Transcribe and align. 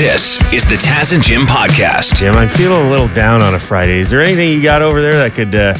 This 0.00 0.40
is 0.50 0.64
the 0.64 0.76
Taz 0.76 1.12
and 1.12 1.22
Jim 1.22 1.42
podcast. 1.42 2.14
Jim, 2.14 2.34
I'm 2.34 2.48
feeling 2.48 2.86
a 2.86 2.90
little 2.90 3.08
down 3.08 3.42
on 3.42 3.54
a 3.54 3.60
Friday. 3.60 3.98
Is 3.98 4.08
there 4.08 4.22
anything 4.22 4.48
you 4.48 4.62
got 4.62 4.80
over 4.80 5.02
there 5.02 5.12
that 5.12 5.32
could 5.32 5.54
uh, 5.54 5.74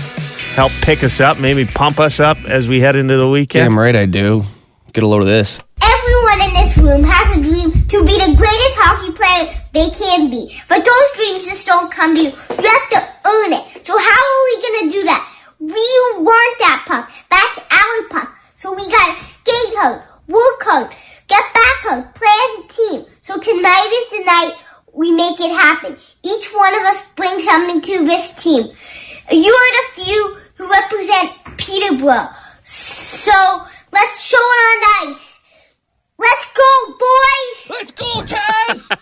help 0.52 0.72
pick 0.82 1.02
us 1.02 1.20
up, 1.20 1.38
maybe 1.38 1.64
pump 1.64 1.98
us 1.98 2.20
up 2.20 2.36
as 2.44 2.68
we 2.68 2.80
head 2.80 2.96
into 2.96 3.16
the 3.16 3.26
weekend? 3.26 3.70
Damn 3.70 3.78
right 3.78 3.96
I 3.96 4.04
do. 4.04 4.44
Get 4.92 5.04
a 5.04 5.06
load 5.06 5.22
of 5.22 5.26
this. 5.26 5.58
Everyone 5.80 6.40
in 6.42 6.52
this 6.52 6.76
room 6.76 7.02
has 7.02 7.38
a 7.38 7.40
dream 7.40 7.72
to 7.72 8.04
be 8.04 8.12
the 8.12 8.36
greatest 8.36 8.76
hockey 8.76 9.10
player 9.16 9.56
they 9.72 9.88
can 9.88 10.28
be. 10.28 10.54
But 10.68 10.84
those 10.84 11.12
dreams 11.16 11.46
just 11.46 11.66
don't 11.66 11.90
come 11.90 12.14
to 12.14 12.20
you. 12.20 12.28
You 12.28 12.68
have 12.68 12.90
to 12.90 13.00
earn 13.24 13.54
it. 13.54 13.86
So 13.86 13.96
how 13.96 14.20
are 14.20 14.44
we 14.44 14.54
gonna 14.60 14.92
do 14.92 15.04
that? 15.04 15.32
We 15.60 15.88
want 16.20 16.58
that 16.58 16.84
puck. 16.86 17.10
That's 17.30 17.58
our 17.72 18.08
puck. 18.10 18.38
So 18.56 18.74
we 18.74 18.86
gotta 18.86 19.18
skate 19.18 19.74
hard, 19.80 20.02
work 20.28 20.60
hard, 20.60 20.90
get 21.26 21.42
back 21.54 21.76
hard, 21.88 22.14
play 22.14 22.28
as 22.28 22.64
a 22.64 22.68
team. 22.68 23.06
So 23.30 23.38
tonight 23.38 23.90
is 23.92 24.18
the 24.18 24.24
night 24.24 24.54
we 24.92 25.12
make 25.12 25.38
it 25.38 25.52
happen. 25.52 25.96
Each 26.24 26.52
one 26.52 26.74
of 26.74 26.82
us 26.82 27.00
brings 27.14 27.44
something 27.44 27.80
to 27.80 28.04
this 28.04 28.32
team. 28.42 28.66
You 29.30 29.52
are 29.52 29.94
the 29.94 30.02
few 30.02 30.36
who 30.56 30.68
represent 30.68 31.56
Peterborough. 31.56 32.26
So 32.64 33.30
let's 33.92 34.24
show 34.24 34.36
it 34.36 34.40
on 34.40 35.12
ice. 35.12 35.40
Let's 36.18 36.46
go, 36.52 36.98
boys! 36.98 37.70
Let's 37.70 37.92
go, 37.92 38.22
Chaz! 38.24 38.98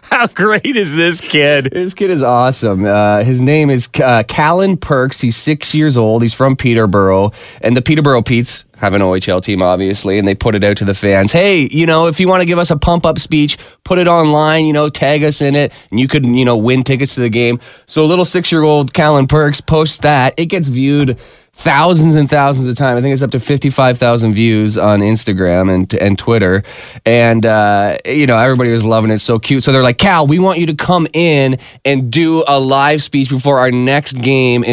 How 0.04 0.26
great 0.28 0.74
is 0.74 0.96
this 0.96 1.20
kid? 1.20 1.68
this 1.70 1.92
kid 1.92 2.10
is 2.10 2.22
awesome. 2.22 2.86
Uh, 2.86 3.22
his 3.22 3.42
name 3.42 3.68
is 3.68 3.90
uh, 4.02 4.22
Callan 4.26 4.78
Perks. 4.78 5.20
He's 5.20 5.36
six 5.36 5.74
years 5.74 5.98
old. 5.98 6.22
He's 6.22 6.32
from 6.32 6.56
Peterborough. 6.56 7.32
And 7.60 7.76
the 7.76 7.82
Peterborough 7.82 8.22
Petes 8.22 8.64
have 8.78 8.94
an 8.94 9.02
OHL 9.02 9.42
team, 9.42 9.60
obviously, 9.60 10.18
and 10.18 10.26
they 10.26 10.34
put 10.34 10.54
it 10.54 10.62
out 10.62 10.76
to 10.78 10.84
the 10.84 10.94
fans. 10.94 11.32
Hey, 11.32 11.68
you 11.70 11.84
know, 11.84 12.06
if 12.06 12.20
you 12.20 12.28
want 12.28 12.40
to 12.42 12.46
give 12.46 12.58
us 12.58 12.70
a 12.70 12.76
pump 12.76 13.04
up 13.04 13.18
speech, 13.18 13.58
put 13.84 13.98
it 13.98 14.06
online, 14.06 14.66
you 14.66 14.72
know, 14.72 14.88
tag 14.88 15.24
us 15.24 15.42
in 15.42 15.54
it, 15.56 15.72
and 15.90 15.98
you 15.98 16.06
could, 16.06 16.24
you 16.24 16.44
know, 16.44 16.56
win 16.56 16.84
tickets 16.84 17.14
to 17.14 17.20
the 17.20 17.28
game. 17.28 17.60
So 17.86 18.06
little 18.06 18.24
six 18.24 18.52
year 18.52 18.62
old 18.62 18.94
Callan 18.94 19.26
Perks 19.26 19.60
posts 19.60 19.98
that. 19.98 20.34
It 20.36 20.46
gets 20.46 20.68
viewed 20.68 21.18
thousands 21.58 22.14
and 22.14 22.30
thousands 22.30 22.68
of 22.68 22.76
times. 22.76 22.98
I 22.98 23.02
think 23.02 23.12
it's 23.12 23.22
up 23.22 23.32
to 23.32 23.40
55,000 23.40 24.32
views 24.32 24.78
on 24.78 25.00
Instagram 25.00 25.74
and 25.74 25.92
and 25.94 26.16
Twitter. 26.16 26.62
And, 27.04 27.44
uh, 27.44 27.98
you 28.04 28.26
know, 28.26 28.38
everybody 28.38 28.70
was 28.70 28.84
loving 28.84 29.10
it. 29.10 29.18
So 29.18 29.40
cute. 29.40 29.64
So 29.64 29.72
they're 29.72 29.82
like, 29.82 29.98
Cal, 29.98 30.26
we 30.26 30.38
want 30.38 30.60
you 30.60 30.66
to 30.66 30.74
come 30.74 31.08
in 31.12 31.58
and 31.84 32.12
do 32.12 32.44
a 32.46 32.60
live 32.60 33.02
speech 33.02 33.28
before 33.28 33.58
our 33.58 33.72
next 33.72 34.14
game 34.20 34.62
uh, 34.62 34.66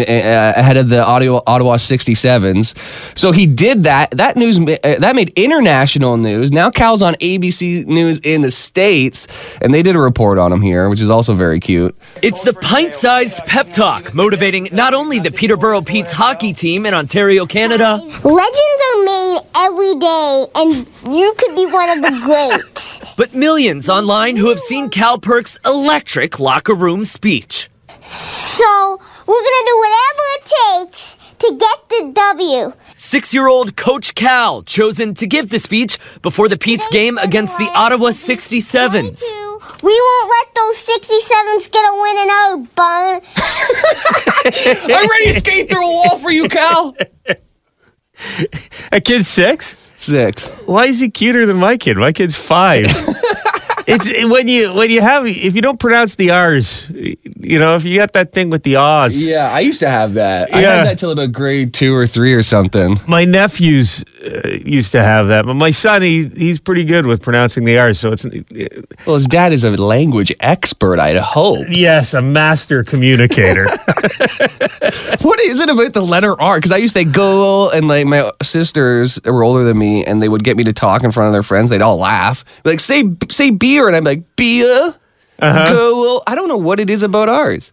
ahead 0.56 0.78
of 0.78 0.90
the 0.90 1.04
Ottawa, 1.04 1.42
Ottawa 1.48 1.78
67s. 1.78 3.18
So 3.18 3.32
he 3.32 3.48
did 3.48 3.84
that. 3.84 4.12
That 4.12 4.36
news, 4.38 4.60
uh, 4.60 4.78
that 5.00 5.16
made 5.16 5.30
international 5.36 6.18
news. 6.18 6.52
Now 6.52 6.70
Cal's 6.70 7.02
on 7.02 7.16
ABC 7.16 7.86
News 7.88 8.20
in 8.20 8.42
the 8.42 8.52
States, 8.52 9.28
and 9.60 9.74
they 9.74 9.82
did 9.82 9.96
a 9.96 10.00
report 10.00 10.38
on 10.38 10.54
him 10.54 10.62
here, 10.62 10.88
which 10.88 11.02
is 11.02 11.10
also 11.10 11.34
very 11.34 11.60
cute. 11.60 11.98
It's 12.22 12.44
the 12.44 12.54
pint 12.54 12.94
sized 12.96 13.46
pep 13.46 13.70
talk, 13.70 14.14
motivating 14.14 14.70
not 14.72 14.94
only 14.94 15.20
the 15.20 15.32
Peterborough 15.32 15.82
Petes 15.82 16.12
hockey 16.12 16.54
team 16.54 16.86
in 16.86 16.94
Ontario, 16.94 17.46
Canada, 17.46 17.98
Legends 18.24 18.82
are 18.94 19.04
made 19.04 19.40
every 19.58 19.96
day, 19.96 20.46
and 20.56 20.88
you 21.14 21.34
could 21.38 21.56
be 21.56 21.66
one 21.66 21.90
of 21.90 22.02
the 22.02 22.20
greats. 22.24 23.16
but 23.18 23.34
millions 23.34 23.90
online 23.90 24.38
who 24.38 24.50
have 24.50 24.60
seen 24.60 24.90
Cal 24.90 25.20
Perk's 25.20 25.60
electric 25.66 26.40
locker 26.40 26.74
room 26.74 27.04
speech. 27.04 27.70
So 28.02 29.00
we're 29.28 29.34
gonna 29.34 29.66
do 29.66 29.78
whatever 29.80 30.24
it 30.36 30.92
takes 30.92 31.16
to 31.40 31.58
get 31.60 31.90
the 31.90 32.12
W. 32.14 32.74
Six 32.96 33.34
year 33.34 33.48
old 33.48 33.76
Coach 33.76 34.16
Cal 34.16 34.62
chosen 34.64 35.14
to 35.16 35.28
give 35.28 35.50
the 35.50 35.60
speech 35.60 36.00
before 36.22 36.48
the 36.48 36.58
Petes 36.58 36.88
game 36.92 37.18
against 37.18 37.58
the 37.58 37.70
Ottawa 37.74 38.10
67s. 38.10 39.22
We 39.84 40.00
won't 40.00 40.30
let 40.30 40.56
those 40.56 40.78
67s 40.88 41.72
get 41.72 41.84
a 41.84 41.94
win 42.02 42.18
in 42.18 42.30
our 42.30 42.58
barn. 42.76 43.22
I'm 44.96 45.10
ready 45.10 45.26
to 45.34 45.40
skate 45.40 45.70
through 45.70 45.86
a 45.86 45.92
wall 45.92 46.18
for 46.18 46.32
you, 46.32 46.48
Cal. 46.50 46.96
A 48.92 49.02
kid's 49.02 49.28
six? 49.28 49.76
Six. 49.98 50.48
Why 50.66 50.86
is 50.86 51.00
he 51.00 51.10
cuter 51.10 51.46
than 51.46 51.58
my 51.58 51.78
kid? 51.78 51.98
My 51.98 52.12
kid's 52.12 52.36
five. 52.36 52.86
it's 53.88 54.08
it- 54.08 54.28
when 54.30 54.48
you 54.48 54.74
when 54.74 54.90
you 54.90 55.02
have 55.02 55.26
if 55.28 55.56
you 55.56 55.62
don't 55.62 55.80
pronounce 55.80 56.16
the 56.16 56.32
R's, 56.32 56.88
you 56.90 57.60
know, 57.60 57.76
if 57.76 57.84
you 57.86 57.98
got 57.98 58.14
that 58.14 58.32
thing 58.32 58.50
with 58.50 58.64
the 58.64 58.76
R's. 58.78 59.26
Yeah, 59.26 59.52
I 59.52 59.60
used 59.60 59.80
to 59.82 59.90
have 59.90 60.16
that. 60.16 60.54
I 60.54 60.62
Yeah. 60.62 60.76
had 60.78 60.88
that 60.88 61.00
till 61.00 61.12
about 61.12 61.32
grade 61.32 61.74
two 61.74 61.94
or 61.96 62.08
three 62.08 62.34
or 62.34 62.42
something. 62.44 63.00
My 63.08 63.26
nephews 63.26 64.04
uh, 64.26 64.48
used 64.48 64.92
to 64.94 65.04
have 65.04 65.28
that, 65.28 65.46
but 65.46 65.54
my 65.56 65.72
son 65.72 66.02
he 66.02 66.26
he's 66.28 66.60
pretty 66.60 66.84
good 66.84 67.06
with 67.06 67.22
pronouncing 67.22 67.64
the 67.66 67.78
R's. 67.78 68.00
So 68.00 68.12
it's 68.14 68.26
Well, 69.06 69.16
his 69.16 69.28
dad 69.28 69.54
is 69.54 69.64
a 69.64 69.72
language 69.72 70.34
expert, 70.40 71.00
I'd 71.00 71.18
hope. 71.18 71.68
yes, 71.70 72.14
a 72.14 72.22
master 72.22 72.84
communicator. 72.84 73.68
What 75.22 75.40
is 75.42 75.60
it 75.60 75.70
about 75.70 75.94
the 75.94 76.02
letter 76.02 76.40
R? 76.40 76.58
Because 76.58 76.72
I 76.72 76.78
used 76.78 76.96
to 76.96 77.04
go 77.06 77.70
and 77.72 77.88
like 77.88 78.06
my 78.06 78.32
sisters 78.44 79.20
were 79.26 79.44
older 79.44 79.64
than 79.64 79.78
me, 79.78 80.06
and 80.06 80.22
they 80.22 80.30
would 80.30 80.44
get 80.44 80.58
me 80.58 80.64
to 80.66 80.74
talk 80.74 81.04
in 81.04 81.12
front 81.12 81.28
of 81.28 81.34
their 81.34 81.42
friends. 81.44 81.70
They'd 81.70 81.82
all 81.82 81.98
laugh, 81.98 82.44
like 82.66 82.80
say 82.80 83.04
say 83.30 83.50
beer, 83.76 83.88
and 83.88 83.96
I'm 83.96 84.04
like 84.04 84.36
beer. 84.36 84.96
Go. 85.40 86.02
Well, 86.02 86.24
I 86.28 86.36
don't 86.36 86.48
know 86.48 86.58
what 86.58 86.80
it 86.80 86.90
is 86.90 87.04
about 87.04 87.28
ours. 87.30 87.72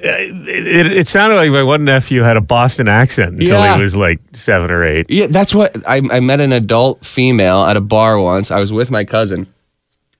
it, 0.00 0.48
it, 0.48 0.86
it 0.92 1.08
sounded 1.08 1.36
like 1.36 1.50
my 1.50 1.62
one 1.62 1.84
nephew 1.84 2.22
had 2.22 2.36
a 2.36 2.40
Boston 2.40 2.88
accent 2.88 3.34
until 3.40 3.58
Yeah. 3.58 3.76
he 3.76 3.82
was 3.82 3.94
like 3.96 4.20
seven 4.32 4.70
or 4.70 4.84
eight. 4.84 5.06
Yeah, 5.10 5.26
that's 5.26 5.54
what 5.54 5.76
I, 5.88 5.96
I 6.10 6.20
met 6.20 6.40
an 6.40 6.52
adult 6.52 7.04
female 7.04 7.62
at 7.64 7.76
a 7.76 7.80
bar 7.80 8.18
once. 8.18 8.50
I 8.50 8.58
was 8.60 8.72
with 8.72 8.90
my 8.90 9.04
cousin, 9.04 9.46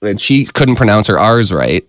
and 0.02 0.20
she 0.20 0.44
couldn't 0.44 0.76
pronounce 0.76 1.06
her 1.08 1.18
R's 1.18 1.52
right. 1.52 1.88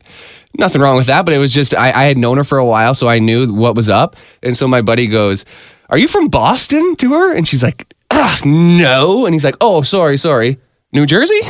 Nothing 0.58 0.82
wrong 0.82 0.96
with 0.98 1.08
that, 1.08 1.24
but 1.26 1.34
it 1.34 1.38
was 1.38 1.54
just 1.54 1.76
I, 1.76 1.92
I 1.92 2.04
had 2.06 2.18
known 2.18 2.38
her 2.38 2.44
for 2.44 2.58
a 2.58 2.66
while, 2.66 2.94
so 2.96 3.08
I 3.10 3.20
knew 3.20 3.54
what 3.54 3.76
was 3.76 3.90
up. 3.90 4.16
And 4.42 4.56
so 4.58 4.68
my 4.68 4.82
buddy 4.82 5.08
goes, 5.08 5.44
"Are 5.90 5.98
you 5.98 6.08
from 6.08 6.30
Boston?" 6.30 6.96
to 6.98 7.14
her, 7.14 7.34
and 7.36 7.48
she's 7.48 7.62
like, 7.62 7.94
ah, 8.12 8.40
"No," 8.46 9.26
and 9.26 9.36
he's 9.36 9.44
like, 9.44 9.58
"Oh, 9.62 9.82
sorry, 9.82 10.18
sorry." 10.18 10.58
New 10.94 11.06
Jersey? 11.06 11.40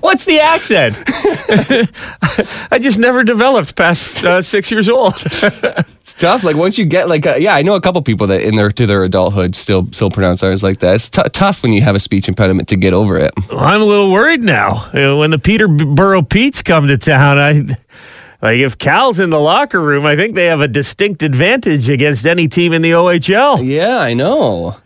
What's 0.00 0.26
the 0.26 0.38
accent? 0.38 0.96
I 2.70 2.78
just 2.78 2.98
never 2.98 3.24
developed 3.24 3.74
past 3.74 4.22
uh, 4.22 4.42
six 4.42 4.70
years 4.70 4.86
old. 4.90 5.14
it's 5.24 6.12
tough. 6.12 6.44
Like 6.44 6.56
once 6.56 6.76
you 6.76 6.84
get 6.84 7.08
like, 7.08 7.24
uh, 7.24 7.36
yeah, 7.36 7.54
I 7.54 7.62
know 7.62 7.74
a 7.74 7.80
couple 7.80 8.02
people 8.02 8.26
that 8.26 8.42
in 8.42 8.56
their 8.56 8.70
to 8.70 8.86
their 8.86 9.02
adulthood 9.02 9.56
still 9.56 9.88
still 9.92 10.10
pronounce 10.10 10.42
ours 10.42 10.62
like 10.62 10.80
that. 10.80 10.96
It's 10.96 11.08
t- 11.08 11.22
tough 11.32 11.62
when 11.62 11.72
you 11.72 11.80
have 11.80 11.96
a 11.96 12.00
speech 12.00 12.28
impediment 12.28 12.68
to 12.68 12.76
get 12.76 12.92
over 12.92 13.16
it. 13.16 13.32
I'm 13.50 13.80
a 13.80 13.84
little 13.86 14.12
worried 14.12 14.42
now. 14.42 14.90
You 14.92 15.00
know, 15.00 15.16
when 15.16 15.30
the 15.30 15.38
Peterborough 15.38 16.20
Petes 16.20 16.60
come 16.60 16.86
to 16.88 16.98
town, 16.98 17.38
I 17.38 17.52
like 18.42 18.58
if 18.58 18.76
Cal's 18.76 19.20
in 19.20 19.30
the 19.30 19.40
locker 19.40 19.80
room, 19.80 20.04
I 20.04 20.16
think 20.16 20.34
they 20.34 20.44
have 20.46 20.60
a 20.60 20.68
distinct 20.68 21.22
advantage 21.22 21.88
against 21.88 22.26
any 22.26 22.46
team 22.46 22.74
in 22.74 22.82
the 22.82 22.90
OHL. 22.90 23.66
Yeah, 23.66 24.00
I 24.00 24.12
know. 24.12 24.76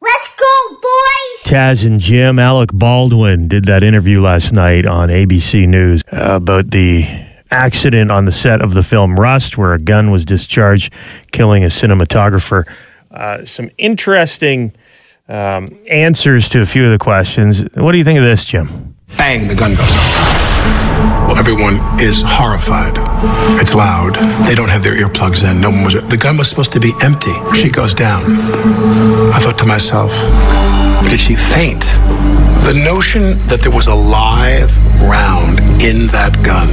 Taz 1.48 1.86
and 1.86 1.98
Jim, 1.98 2.38
Alec 2.38 2.68
Baldwin 2.74 3.48
did 3.48 3.64
that 3.64 3.82
interview 3.82 4.20
last 4.20 4.52
night 4.52 4.84
on 4.84 5.08
ABC 5.08 5.66
News 5.66 6.02
about 6.08 6.70
the 6.72 7.06
accident 7.50 8.10
on 8.10 8.26
the 8.26 8.32
set 8.32 8.60
of 8.60 8.74
the 8.74 8.82
film 8.82 9.18
Rust, 9.18 9.56
where 9.56 9.72
a 9.72 9.78
gun 9.78 10.10
was 10.10 10.26
discharged, 10.26 10.92
killing 11.32 11.64
a 11.64 11.68
cinematographer. 11.68 12.70
Uh, 13.10 13.46
some 13.46 13.70
interesting 13.78 14.74
um, 15.30 15.74
answers 15.88 16.50
to 16.50 16.60
a 16.60 16.66
few 16.66 16.84
of 16.84 16.92
the 16.92 17.02
questions. 17.02 17.62
What 17.76 17.92
do 17.92 17.98
you 17.98 18.04
think 18.04 18.18
of 18.18 18.26
this, 18.26 18.44
Jim? 18.44 18.94
Bang, 19.16 19.48
the 19.48 19.54
gun 19.54 19.70
goes 19.70 19.80
off. 19.80 20.17
Everyone 21.38 21.78
is 22.00 22.22
horrified. 22.26 22.98
It's 23.60 23.72
loud. 23.74 24.16
They 24.44 24.54
don't 24.56 24.68
have 24.68 24.82
their 24.82 24.96
earplugs 24.96 25.48
in. 25.48 25.60
No 25.60 25.70
one 25.70 25.84
was. 25.84 25.94
The 25.94 26.16
gun 26.16 26.36
was 26.36 26.48
supposed 26.48 26.72
to 26.72 26.80
be 26.80 26.92
empty. 27.00 27.32
She 27.54 27.70
goes 27.70 27.94
down. 27.94 28.24
I 29.32 29.38
thought 29.38 29.56
to 29.58 29.64
myself, 29.64 30.12
did 31.08 31.20
she 31.20 31.36
faint? 31.36 31.84
The 32.68 32.74
notion 32.74 33.38
that 33.46 33.60
there 33.60 33.72
was 33.72 33.86
a 33.86 33.94
live 33.94 34.76
round 35.00 35.58
in 35.82 36.06
that 36.08 36.44
gun 36.44 36.68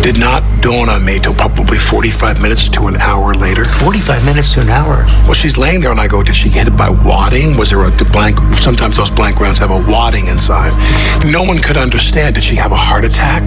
did 0.00 0.16
not 0.18 0.40
dawn 0.62 0.88
on 0.88 1.04
me 1.04 1.18
till 1.18 1.34
probably 1.34 1.76
45 1.76 2.40
minutes 2.40 2.66
to 2.70 2.86
an 2.86 2.96
hour 2.96 3.34
later. 3.34 3.62
45 3.66 4.24
minutes 4.24 4.54
to 4.54 4.62
an 4.62 4.70
hour. 4.70 5.04
Well, 5.26 5.34
she's 5.34 5.58
laying 5.58 5.82
there, 5.82 5.90
and 5.90 6.00
I 6.00 6.08
go, 6.08 6.22
Did 6.22 6.34
she 6.34 6.48
get 6.48 6.66
it 6.66 6.76
by 6.78 6.88
wadding? 6.88 7.58
Was 7.58 7.68
there 7.68 7.84
a 7.84 7.90
blank? 7.90 8.38
Sometimes 8.56 8.96
those 8.96 9.10
blank 9.10 9.38
rounds 9.38 9.58
have 9.58 9.70
a 9.70 9.76
wadding 9.76 10.28
inside. 10.28 10.72
No 11.30 11.42
one 11.42 11.58
could 11.58 11.76
understand. 11.76 12.36
Did 12.36 12.44
she 12.44 12.56
have 12.56 12.72
a 12.72 12.76
heart 12.76 13.04
attack? 13.04 13.44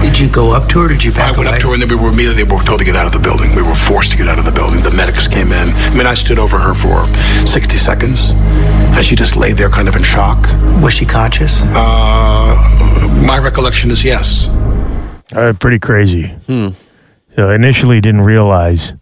Did 0.00 0.16
you 0.16 0.28
go 0.28 0.52
up 0.52 0.68
to 0.68 0.82
her? 0.82 0.88
Did 0.88 1.02
you 1.02 1.12
I 1.16 1.32
went 1.32 1.48
away? 1.48 1.56
up 1.56 1.60
to 1.62 1.68
her, 1.68 1.72
and 1.72 1.82
then 1.82 1.88
we 1.88 1.96
were 1.96 2.10
immediately 2.10 2.44
we 2.44 2.54
were 2.54 2.62
told 2.62 2.78
to 2.78 2.84
get 2.84 2.94
out 2.94 3.06
of 3.06 3.12
the 3.12 3.18
building. 3.18 3.56
We 3.56 3.62
were 3.62 3.74
forced 3.74 4.12
to 4.12 4.16
get 4.16 4.28
out 4.28 4.38
of 4.38 4.44
the 4.44 4.52
building. 4.52 4.82
The 4.82 4.92
medics 4.92 5.26
came 5.26 5.50
in. 5.50 5.70
I 5.70 5.94
mean, 5.94 6.06
I 6.06 6.14
stood 6.14 6.38
over 6.38 6.60
her 6.60 6.74
for 6.74 7.08
60 7.44 7.76
seconds, 7.76 8.34
and 8.94 9.04
she 9.04 9.16
just 9.16 9.34
laid 9.34 9.56
there 9.56 9.68
kind 9.68 9.88
of 9.88 9.96
in 9.96 10.04
shock. 10.04 10.46
Was 10.80 10.94
she 10.94 11.04
conscious? 11.06 11.23
Uh, 11.64 13.24
my 13.26 13.38
recollection 13.38 13.90
is 13.90 14.04
yes. 14.04 14.48
Uh, 15.32 15.52
pretty 15.58 15.78
crazy. 15.78 16.34
So 17.36 17.50
initially 17.50 18.00
didn't 18.00 18.20
realize 18.20 18.92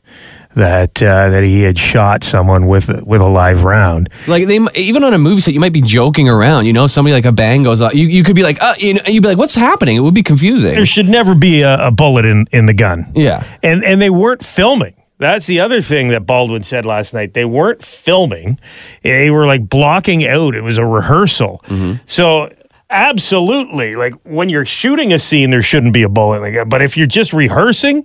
that 0.54 1.02
uh, 1.02 1.30
that 1.30 1.42
he 1.42 1.62
had 1.62 1.78
shot 1.78 2.22
someone 2.22 2.66
with 2.66 2.88
with 3.04 3.20
a 3.20 3.26
live 3.26 3.64
round. 3.64 4.08
Like 4.26 4.46
they 4.46 4.58
even 4.74 5.02
on 5.04 5.14
a 5.14 5.18
movie 5.18 5.40
set, 5.40 5.54
you 5.54 5.60
might 5.60 5.72
be 5.72 5.82
joking 5.82 6.28
around. 6.28 6.66
You 6.66 6.72
know, 6.72 6.86
somebody 6.86 7.12
like 7.12 7.24
a 7.24 7.32
bang 7.32 7.62
goes 7.62 7.80
off. 7.80 7.94
You, 7.94 8.06
you 8.06 8.22
could 8.24 8.36
be 8.36 8.42
like, 8.42 8.60
uh, 8.62 8.74
you 8.78 8.94
know, 8.94 9.02
you'd 9.06 9.22
be 9.22 9.28
like, 9.28 9.38
what's 9.38 9.54
happening? 9.54 9.96
It 9.96 10.00
would 10.00 10.14
be 10.14 10.22
confusing. 10.22 10.74
There 10.74 10.86
should 10.86 11.08
never 11.08 11.34
be 11.34 11.62
a, 11.62 11.86
a 11.86 11.90
bullet 11.90 12.24
in, 12.24 12.46
in 12.52 12.66
the 12.66 12.74
gun. 12.74 13.10
Yeah. 13.14 13.46
And 13.62 13.84
and 13.84 14.00
they 14.00 14.10
weren't 14.10 14.44
filming. 14.44 14.94
That's 15.22 15.46
the 15.46 15.60
other 15.60 15.80
thing 15.80 16.08
that 16.08 16.26
Baldwin 16.26 16.64
said 16.64 16.84
last 16.84 17.14
night. 17.14 17.32
They 17.32 17.44
weren't 17.44 17.84
filming. 17.84 18.58
They 19.02 19.30
were 19.30 19.46
like 19.46 19.68
blocking 19.68 20.26
out. 20.26 20.56
It 20.56 20.62
was 20.62 20.78
a 20.78 20.84
rehearsal. 20.84 21.62
Mm-hmm. 21.66 22.02
So 22.06 22.52
absolutely, 22.90 23.94
like 23.94 24.14
when 24.24 24.48
you're 24.48 24.64
shooting 24.64 25.12
a 25.12 25.18
scene, 25.20 25.50
there 25.50 25.62
shouldn't 25.62 25.92
be 25.92 26.02
a 26.02 26.08
bullet 26.08 26.38
in 26.38 26.42
the 26.42 26.52
gun. 26.52 26.68
But 26.68 26.82
if 26.82 26.96
you're 26.96 27.06
just 27.06 27.32
rehearsing, 27.32 28.04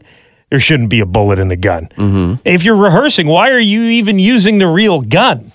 there 0.50 0.60
shouldn't 0.60 0.90
be 0.90 1.00
a 1.00 1.06
bullet 1.08 1.40
in 1.40 1.48
the 1.48 1.56
gun. 1.56 1.90
Mm-hmm. 1.98 2.36
If 2.46 2.64
you're 2.64 2.78
rehearsing, 2.78 3.26
why 3.26 3.50
are 3.50 3.60
you 3.60 3.82
even 3.82 4.20
using 4.20 4.60
the 4.60 4.68
real 4.68 5.02
gun? 5.02 5.52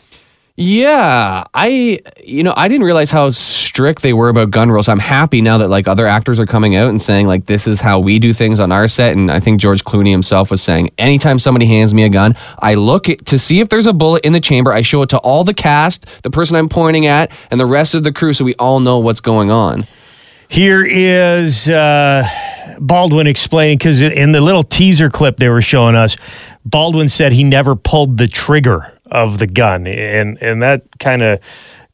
Yeah, 0.54 1.44
I 1.54 2.00
you 2.22 2.42
know 2.42 2.52
I 2.54 2.68
didn't 2.68 2.84
realize 2.84 3.10
how 3.10 3.30
strict 3.30 4.02
they 4.02 4.12
were 4.12 4.28
about 4.28 4.50
gun 4.50 4.70
rules. 4.70 4.86
I'm 4.86 4.98
happy 4.98 5.40
now 5.40 5.56
that 5.56 5.68
like 5.68 5.88
other 5.88 6.06
actors 6.06 6.38
are 6.38 6.44
coming 6.44 6.76
out 6.76 6.90
and 6.90 7.00
saying 7.00 7.26
like 7.26 7.46
this 7.46 7.66
is 7.66 7.80
how 7.80 7.98
we 7.98 8.18
do 8.18 8.34
things 8.34 8.60
on 8.60 8.70
our 8.70 8.86
set. 8.86 9.12
And 9.12 9.30
I 9.30 9.40
think 9.40 9.60
George 9.62 9.82
Clooney 9.84 10.10
himself 10.10 10.50
was 10.50 10.62
saying 10.62 10.90
anytime 10.98 11.38
somebody 11.38 11.64
hands 11.64 11.94
me 11.94 12.02
a 12.02 12.10
gun, 12.10 12.36
I 12.58 12.74
look 12.74 13.04
to 13.04 13.38
see 13.38 13.60
if 13.60 13.70
there's 13.70 13.86
a 13.86 13.94
bullet 13.94 14.26
in 14.26 14.34
the 14.34 14.40
chamber. 14.40 14.74
I 14.74 14.82
show 14.82 15.00
it 15.00 15.08
to 15.10 15.18
all 15.18 15.42
the 15.42 15.54
cast, 15.54 16.04
the 16.22 16.30
person 16.30 16.54
I'm 16.56 16.68
pointing 16.68 17.06
at, 17.06 17.32
and 17.50 17.58
the 17.58 17.66
rest 17.66 17.94
of 17.94 18.04
the 18.04 18.12
crew, 18.12 18.34
so 18.34 18.44
we 18.44 18.54
all 18.56 18.78
know 18.78 18.98
what's 18.98 19.22
going 19.22 19.50
on. 19.50 19.86
Here 20.48 20.84
is 20.84 21.66
uh, 21.66 22.28
Baldwin 22.78 23.26
explaining 23.26 23.78
because 23.78 24.02
in 24.02 24.32
the 24.32 24.42
little 24.42 24.64
teaser 24.64 25.08
clip 25.08 25.38
they 25.38 25.48
were 25.48 25.62
showing 25.62 25.96
us, 25.96 26.14
Baldwin 26.66 27.08
said 27.08 27.32
he 27.32 27.42
never 27.42 27.74
pulled 27.74 28.18
the 28.18 28.28
trigger 28.28 28.91
of 29.12 29.38
the 29.38 29.46
gun, 29.46 29.86
and 29.86 30.38
and 30.40 30.62
that 30.62 30.82
kind 30.98 31.22
of 31.22 31.38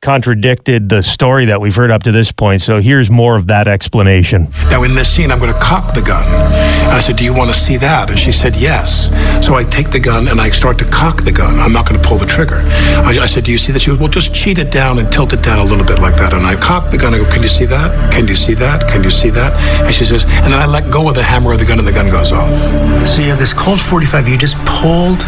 contradicted 0.00 0.88
the 0.88 1.02
story 1.02 1.46
that 1.46 1.60
we've 1.60 1.74
heard 1.74 1.90
up 1.90 2.04
to 2.04 2.12
this 2.12 2.30
point. 2.32 2.62
So 2.62 2.80
here's 2.80 3.10
more 3.10 3.36
of 3.36 3.48
that 3.48 3.66
explanation. 3.66 4.48
Now, 4.70 4.82
in 4.84 4.94
this 4.94 5.12
scene, 5.12 5.32
I'm 5.32 5.38
going 5.40 5.52
to 5.52 5.58
cock 5.58 5.92
the 5.94 6.02
gun. 6.02 6.24
And 6.26 6.92
I 6.92 7.00
said, 7.00 7.16
Do 7.16 7.24
you 7.24 7.34
want 7.34 7.52
to 7.52 7.58
see 7.58 7.76
that? 7.78 8.08
And 8.10 8.18
she 8.18 8.30
said, 8.32 8.56
Yes. 8.56 9.08
So 9.44 9.54
I 9.54 9.64
take 9.64 9.90
the 9.90 10.00
gun 10.00 10.28
and 10.28 10.40
I 10.40 10.50
start 10.50 10.78
to 10.78 10.84
cock 10.84 11.22
the 11.22 11.32
gun. 11.32 11.58
I'm 11.58 11.72
not 11.72 11.88
going 11.88 12.00
to 12.00 12.06
pull 12.08 12.16
the 12.18 12.26
trigger. 12.26 12.60
I, 13.04 13.18
I 13.22 13.26
said, 13.26 13.44
Do 13.44 13.52
you 13.52 13.58
see 13.58 13.72
that? 13.72 13.80
She 13.80 13.90
goes, 13.90 13.98
Well, 13.98 14.08
just 14.08 14.32
cheat 14.32 14.58
it 14.58 14.70
down 14.70 14.98
and 14.98 15.10
tilt 15.10 15.32
it 15.32 15.42
down 15.42 15.58
a 15.58 15.64
little 15.64 15.84
bit 15.84 15.98
like 15.98 16.16
that. 16.16 16.32
And 16.32 16.46
I 16.46 16.54
cock 16.56 16.90
the 16.90 16.98
gun. 16.98 17.12
I 17.14 17.18
go, 17.18 17.28
Can 17.28 17.42
you 17.42 17.48
see 17.48 17.64
that? 17.66 18.12
Can 18.12 18.28
you 18.28 18.36
see 18.36 18.54
that? 18.54 18.88
Can 18.88 19.02
you 19.02 19.10
see 19.10 19.30
that? 19.30 19.52
And 19.84 19.94
she 19.94 20.04
says, 20.04 20.24
And 20.24 20.52
then 20.52 20.60
I 20.60 20.66
let 20.66 20.90
go 20.92 21.08
of 21.08 21.14
the 21.14 21.22
hammer 21.24 21.52
of 21.52 21.58
the 21.58 21.64
gun 21.66 21.78
and 21.78 21.86
the 21.88 21.92
gun 21.92 22.08
goes 22.08 22.32
off. 22.32 22.48
So 23.06 23.20
you 23.20 23.28
have 23.30 23.38
this 23.38 23.52
Colt 23.52 23.80
45 23.80 24.28
you 24.28 24.38
just 24.38 24.56
pulled, 24.64 25.18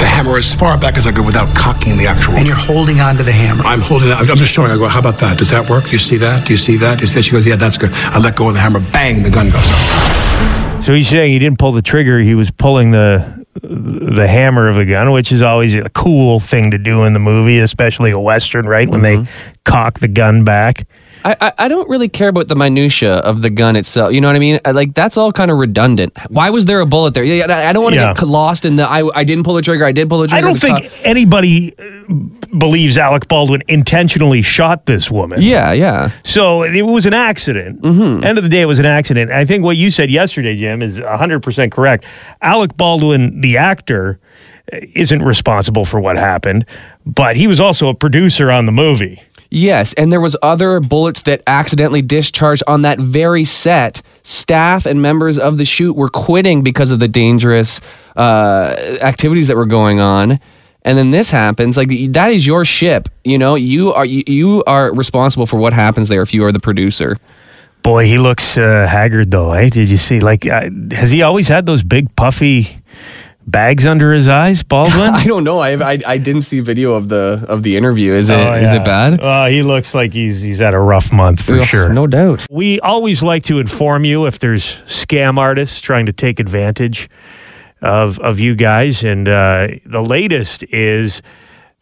The 0.00 0.06
hammer 0.06 0.36
as 0.36 0.52
far 0.52 0.76
back 0.76 0.96
as 0.96 1.06
I 1.06 1.12
could 1.12 1.24
without 1.26 1.54
cocking 1.56 1.96
the 1.96 2.06
actual. 2.06 2.34
and 2.34 2.46
you're 2.46 2.56
holding 2.56 3.00
onto 3.00 3.22
the 3.22 3.32
hammer. 3.32 3.62
I'm 3.64 3.80
holding 3.80 3.99
that. 4.08 4.18
I'm 4.30 4.36
just 4.36 4.52
showing. 4.52 4.70
I 4.70 4.76
go, 4.76 4.88
How 4.88 5.00
about 5.00 5.18
that? 5.18 5.38
Does 5.38 5.50
that 5.50 5.68
work? 5.68 5.84
Do 5.84 5.90
you 5.90 5.98
see 5.98 6.16
that? 6.18 6.46
Do 6.46 6.52
you 6.52 6.56
see 6.58 6.76
that? 6.78 6.98
Do 6.98 7.02
you 7.02 7.06
see 7.06 7.14
that? 7.20 7.22
She 7.24 7.32
goes, 7.32 7.46
Yeah, 7.46 7.56
that's 7.56 7.78
good. 7.78 7.92
I 7.92 8.18
let 8.18 8.36
go 8.36 8.48
of 8.48 8.54
the 8.54 8.60
hammer. 8.60 8.80
Bang, 8.92 9.22
the 9.22 9.30
gun 9.30 9.46
goes 9.50 9.68
off. 9.68 10.84
So 10.84 10.94
he's 10.94 11.08
saying 11.08 11.32
he 11.32 11.38
didn't 11.38 11.58
pull 11.58 11.72
the 11.72 11.82
trigger; 11.82 12.20
he 12.20 12.34
was 12.34 12.50
pulling 12.50 12.90
the 12.92 13.44
the 13.62 14.26
hammer 14.26 14.66
of 14.66 14.76
the 14.76 14.86
gun, 14.86 15.10
which 15.12 15.30
is 15.30 15.42
always 15.42 15.74
a 15.74 15.90
cool 15.90 16.40
thing 16.40 16.70
to 16.70 16.78
do 16.78 17.04
in 17.04 17.12
the 17.12 17.18
movie, 17.18 17.58
especially 17.58 18.10
a 18.12 18.18
western, 18.18 18.64
right? 18.66 18.88
When 18.88 19.02
they 19.02 19.26
cock 19.64 19.98
the 20.00 20.08
gun 20.08 20.42
back. 20.44 20.86
I, 21.22 21.36
I, 21.38 21.52
I 21.58 21.68
don't 21.68 21.86
really 21.90 22.08
care 22.08 22.28
about 22.28 22.48
the 22.48 22.56
minutia 22.56 23.16
of 23.16 23.42
the 23.42 23.50
gun 23.50 23.76
itself. 23.76 24.14
You 24.14 24.22
know 24.22 24.28
what 24.28 24.36
I 24.36 24.38
mean? 24.38 24.58
I, 24.64 24.70
like 24.70 24.94
that's 24.94 25.18
all 25.18 25.32
kind 25.32 25.50
of 25.50 25.58
redundant. 25.58 26.16
Why 26.30 26.48
was 26.48 26.64
there 26.64 26.80
a 26.80 26.86
bullet 26.86 27.12
there? 27.12 27.24
Yeah, 27.24 27.44
I 27.54 27.68
I 27.68 27.72
don't 27.74 27.82
want 27.84 27.92
to 27.96 28.00
Yeah. 28.00 28.14
get 28.14 28.26
lost 28.26 28.64
in 28.64 28.76
the. 28.76 28.84
I, 28.88 29.06
I 29.14 29.22
didn't 29.24 29.44
pull 29.44 29.54
the 29.54 29.62
trigger. 29.62 29.84
I 29.84 29.92
did 29.92 30.08
pull 30.08 30.20
the 30.20 30.28
trigger. 30.28 30.38
I 30.38 30.40
don't 30.50 30.58
think 30.58 30.78
co- 30.80 30.88
anybody 31.04 31.74
uh, 31.78 32.14
believes 32.58 32.98
Alec 32.98 33.28
Baldwin 33.28 33.62
intentionally 33.68 34.42
shot 34.42 34.86
this 34.86 35.10
woman. 35.10 35.42
Yeah, 35.42 35.72
yeah. 35.72 36.10
So 36.24 36.62
it 36.62 36.82
was 36.82 37.06
an 37.06 37.14
accident. 37.14 37.82
Mm-hmm. 37.82 38.24
End 38.24 38.38
of 38.38 38.44
the 38.44 38.50
day, 38.50 38.62
it 38.62 38.66
was 38.66 38.78
an 38.78 38.86
accident. 38.86 39.30
I 39.30 39.44
think 39.44 39.64
what 39.64 39.76
you 39.76 39.90
said 39.90 40.10
yesterday, 40.10 40.56
Jim, 40.56 40.82
is 40.82 41.00
100% 41.00 41.72
correct. 41.72 42.04
Alec 42.42 42.76
Baldwin, 42.76 43.40
the 43.40 43.56
actor, 43.56 44.18
uh, 44.72 44.78
isn't 44.94 45.22
responsible 45.22 45.84
for 45.84 46.00
what 46.00 46.16
happened, 46.16 46.66
but 47.06 47.36
he 47.36 47.46
was 47.46 47.60
also 47.60 47.88
a 47.88 47.94
producer 47.94 48.50
on 48.50 48.66
the 48.66 48.72
movie. 48.72 49.22
Yes, 49.52 49.92
and 49.94 50.12
there 50.12 50.20
was 50.20 50.36
other 50.42 50.78
bullets 50.78 51.22
that 51.22 51.42
accidentally 51.48 52.02
discharged 52.02 52.62
on 52.68 52.82
that 52.82 53.00
very 53.00 53.44
set. 53.44 54.00
Staff 54.22 54.86
and 54.86 55.02
members 55.02 55.40
of 55.40 55.58
the 55.58 55.64
shoot 55.64 55.96
were 55.96 56.08
quitting 56.08 56.62
because 56.62 56.92
of 56.92 57.00
the 57.00 57.08
dangerous 57.08 57.80
uh, 58.16 58.98
activities 59.00 59.48
that 59.48 59.56
were 59.56 59.66
going 59.66 59.98
on. 59.98 60.38
And 60.82 60.96
then 60.96 61.10
this 61.10 61.30
happens. 61.30 61.76
Like 61.76 61.90
that 62.12 62.32
is 62.32 62.46
your 62.46 62.64
ship. 62.64 63.08
You 63.24 63.36
know, 63.38 63.54
you 63.54 63.92
are 63.92 64.06
you, 64.06 64.22
you 64.26 64.64
are 64.66 64.92
responsible 64.94 65.46
for 65.46 65.58
what 65.58 65.72
happens 65.72 66.08
there 66.08 66.22
if 66.22 66.32
you 66.32 66.44
are 66.44 66.52
the 66.52 66.60
producer. 66.60 67.16
Boy, 67.82 68.06
he 68.06 68.18
looks 68.18 68.58
uh, 68.58 68.86
haggard, 68.86 69.30
though, 69.30 69.52
eh? 69.52 69.70
Did 69.70 69.88
you 69.88 69.96
see? 69.96 70.20
Like, 70.20 70.46
uh, 70.46 70.68
has 70.92 71.10
he 71.10 71.22
always 71.22 71.48
had 71.48 71.64
those 71.64 71.82
big, 71.82 72.14
puffy 72.14 72.68
bags 73.46 73.86
under 73.86 74.12
his 74.12 74.28
eyes, 74.28 74.62
Baldwin? 74.62 75.14
I 75.14 75.24
don't 75.24 75.44
know. 75.44 75.60
I, 75.60 75.92
I 75.92 75.98
I 76.06 76.18
didn't 76.18 76.42
see 76.42 76.60
video 76.60 76.92
of 76.92 77.08
the 77.08 77.42
of 77.48 77.62
the 77.62 77.76
interview. 77.78 78.12
Is 78.12 78.28
it 78.28 78.34
is 78.38 78.44
Oh, 78.44 78.54
yeah. 78.54 78.74
it 78.76 78.84
bad? 78.84 79.20
Uh, 79.20 79.46
he 79.46 79.62
looks 79.62 79.94
like 79.94 80.12
he's 80.12 80.42
he's 80.42 80.58
had 80.58 80.74
a 80.74 80.78
rough 80.78 81.10
month 81.12 81.42
for 81.42 81.54
Ugh, 81.60 81.64
sure. 81.66 81.92
No 81.92 82.06
doubt. 82.06 82.46
We 82.50 82.80
always 82.80 83.22
like 83.22 83.44
to 83.44 83.58
inform 83.60 84.04
you 84.04 84.26
if 84.26 84.38
there's 84.40 84.76
scam 84.86 85.38
artists 85.38 85.80
trying 85.80 86.04
to 86.06 86.12
take 86.12 86.38
advantage 86.38 87.08
of 87.82 88.18
of 88.18 88.38
you 88.38 88.54
guys, 88.54 89.04
and 89.04 89.28
uh, 89.28 89.68
the 89.86 90.02
latest 90.02 90.62
is 90.64 91.22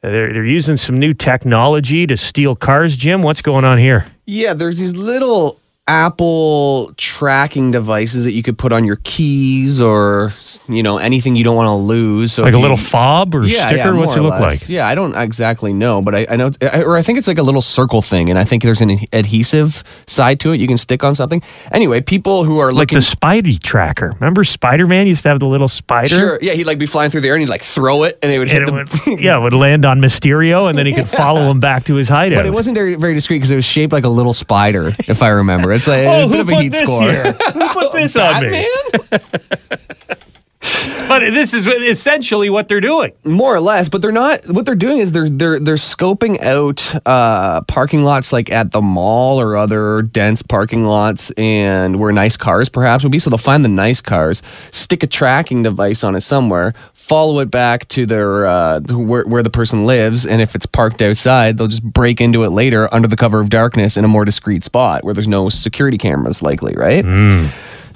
they're 0.02 0.32
they're 0.32 0.44
using 0.44 0.76
some 0.76 0.96
new 0.96 1.14
technology 1.14 2.06
to 2.06 2.16
steal 2.16 2.54
cars. 2.54 2.96
Jim, 2.96 3.22
what's 3.22 3.42
going 3.42 3.64
on 3.64 3.78
here? 3.78 4.06
Yeah, 4.26 4.54
there's 4.54 4.78
these 4.78 4.94
little 4.94 5.60
Apple 5.88 6.92
tracking 6.96 7.70
devices 7.70 8.24
that 8.24 8.32
you 8.32 8.42
could 8.42 8.58
put 8.58 8.72
on 8.72 8.84
your 8.84 8.96
keys 9.04 9.80
or 9.80 10.32
you 10.68 10.82
know 10.82 10.98
anything 10.98 11.34
you 11.34 11.42
don't 11.44 11.56
want 11.56 11.66
to 11.68 11.74
lose. 11.74 12.32
So 12.32 12.42
Like 12.42 12.52
a 12.52 12.56
you- 12.56 12.60
little 12.62 12.76
fob 12.76 13.34
or 13.34 13.44
yeah, 13.44 13.66
sticker? 13.66 13.76
yeah, 13.78 13.90
what's 13.92 14.14
it 14.14 14.20
look 14.20 14.38
less. 14.38 14.62
like? 14.62 14.68
Yeah, 14.68 14.86
I 14.86 14.94
don't 14.94 15.14
exactly 15.16 15.72
know, 15.72 16.02
but 16.02 16.14
I, 16.14 16.26
I 16.28 16.36
know, 16.36 16.50
I- 16.62 16.82
or 16.82 16.96
I 16.96 17.02
think 17.02 17.18
it's 17.18 17.26
like 17.26 17.38
a 17.38 17.42
little 17.42 17.62
circle 17.62 18.02
thing, 18.02 18.28
and 18.30 18.38
I 18.38 18.44
think 18.44 18.62
there's 18.62 18.80
an 18.82 18.98
adhesive 19.12 19.82
side 20.06 20.40
to 20.40 20.52
it 20.52 20.60
you 20.60 20.66
can 20.68 20.76
stick 20.76 21.02
on 21.02 21.14
something. 21.14 21.42
Anyway, 21.72 22.00
people 22.00 22.44
who 22.44 22.58
are 22.58 22.72
Like 22.72 22.90
the 22.90 22.96
Spidey 22.98 23.58
tracker. 23.62 24.12
Remember 24.20 24.44
Spider 24.44 24.86
Man 24.86 25.06
used 25.06 25.22
to 25.22 25.30
have 25.30 25.40
the 25.40 25.46
little 25.48 25.68
spider? 25.68 26.08
Sure, 26.14 26.38
yeah, 26.42 26.52
he'd 26.52 26.64
like 26.66 26.78
be 26.78 26.86
flying 26.86 27.10
through 27.10 27.22
the 27.22 27.28
air 27.28 27.34
and 27.34 27.40
he'd 27.42 27.48
like 27.48 27.62
throw 27.62 28.02
it, 28.02 28.18
and 28.22 28.30
it 28.30 28.38
would 28.38 28.48
hit 28.48 28.62
it 28.62 28.70
would, 28.70 28.88
yeah, 29.20 29.38
it 29.38 29.40
would 29.40 29.54
land 29.54 29.84
on 29.86 30.00
Mysterio, 30.00 30.68
and 30.68 30.76
then 30.78 30.84
he 30.86 30.92
could 30.92 31.08
follow 31.22 31.50
him 31.50 31.60
back 31.60 31.84
to 31.84 31.94
his 31.94 32.08
hideout. 32.08 32.36
But 32.36 32.46
it 32.46 32.52
wasn't 32.52 32.74
very, 32.74 32.94
very 32.96 33.14
discreet 33.14 33.38
because 33.38 33.50
it 33.50 33.56
was 33.56 33.64
shaped 33.64 33.92
like 33.92 34.04
a 34.04 34.08
little 34.08 34.34
spider, 34.34 34.92
if 35.06 35.22
I 35.22 35.28
remember. 35.28 35.77
It's 35.78 35.86
like 35.86 36.06
Oh, 36.06 36.24
a 36.24 36.28
bit 36.28 36.36
who 36.36 36.40
of 36.42 36.48
a 36.48 36.54
heat 36.62 36.72
this 36.72 36.82
score. 36.82 37.02
here? 37.02 37.32
Who 37.32 37.68
put 37.68 37.86
oh, 37.86 37.92
this 37.92 38.16
on 38.16 38.50
me? 38.50 38.68
But 41.08 41.20
this 41.20 41.54
is 41.54 41.66
essentially 41.66 42.50
what 42.50 42.68
they're 42.68 42.82
doing. 42.82 43.12
more 43.24 43.54
or 43.54 43.60
less 43.60 43.88
but 43.88 44.02
they're 44.02 44.12
not 44.12 44.46
what 44.48 44.66
they're 44.66 44.74
doing 44.74 44.98
is 44.98 45.10
they're 45.10 45.28
they're 45.28 45.58
they're 45.58 45.76
scoping 45.76 46.38
out 46.42 46.84
uh 47.06 47.62
parking 47.62 48.04
lots 48.04 48.30
like 48.30 48.50
at 48.50 48.72
the 48.72 48.82
mall 48.82 49.40
or 49.40 49.56
other 49.56 50.02
dense 50.02 50.42
parking 50.42 50.84
lots 50.84 51.30
and 51.38 51.98
where 51.98 52.12
nice 52.12 52.36
cars 52.36 52.68
perhaps 52.68 53.04
would 53.04 53.12
be. 53.12 53.18
So 53.18 53.30
they'll 53.30 53.38
find 53.38 53.64
the 53.64 53.70
nice 53.70 54.02
cars 54.02 54.42
stick 54.70 55.02
a 55.02 55.06
tracking 55.06 55.62
device 55.62 56.04
on 56.04 56.14
it 56.14 56.20
somewhere 56.20 56.74
follow 56.92 57.38
it 57.38 57.50
back 57.50 57.88
to 57.88 58.04
their 58.04 58.44
uh 58.46 58.80
where, 58.90 59.24
where 59.24 59.42
the 59.42 59.48
person 59.48 59.86
lives 59.86 60.26
and 60.26 60.42
if 60.42 60.54
it's 60.54 60.66
parked 60.66 61.00
outside 61.00 61.56
they'll 61.56 61.68
just 61.68 61.82
break 61.82 62.20
into 62.20 62.44
it 62.44 62.50
later 62.50 62.92
under 62.92 63.08
the 63.08 63.16
cover 63.16 63.40
of 63.40 63.48
darkness 63.48 63.96
in 63.96 64.04
a 64.04 64.08
more 64.08 64.26
discreet 64.26 64.62
spot 64.62 65.02
where 65.04 65.14
there's 65.14 65.26
no 65.28 65.48
security 65.48 65.96
cameras 65.96 66.42
likely 66.42 66.74
right 66.76 67.06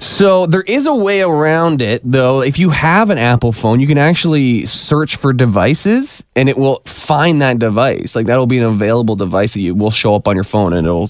so 0.03 0.45
there 0.45 0.61
is 0.61 0.85
a 0.85 0.93
way 0.93 1.21
around 1.21 1.81
it, 1.81 2.01
though. 2.03 2.41
If 2.41 2.59
you 2.59 2.69
have 2.71 3.09
an 3.09 3.17
Apple 3.17 3.51
phone, 3.53 3.79
you 3.79 3.87
can 3.87 3.97
actually 3.97 4.65
search 4.65 5.15
for 5.15 5.31
devices, 5.31 6.23
and 6.35 6.49
it 6.49 6.57
will 6.57 6.81
find 6.85 7.41
that 7.41 7.59
device. 7.59 8.15
Like 8.15 8.25
that'll 8.27 8.45
be 8.47 8.57
an 8.57 8.63
available 8.65 9.15
device 9.15 9.53
that 9.53 9.61
you 9.61 9.73
will 9.73 9.91
show 9.91 10.13
up 10.15 10.27
on 10.27 10.35
your 10.35 10.43
phone, 10.43 10.73
and 10.73 10.85
it'll 10.85 11.09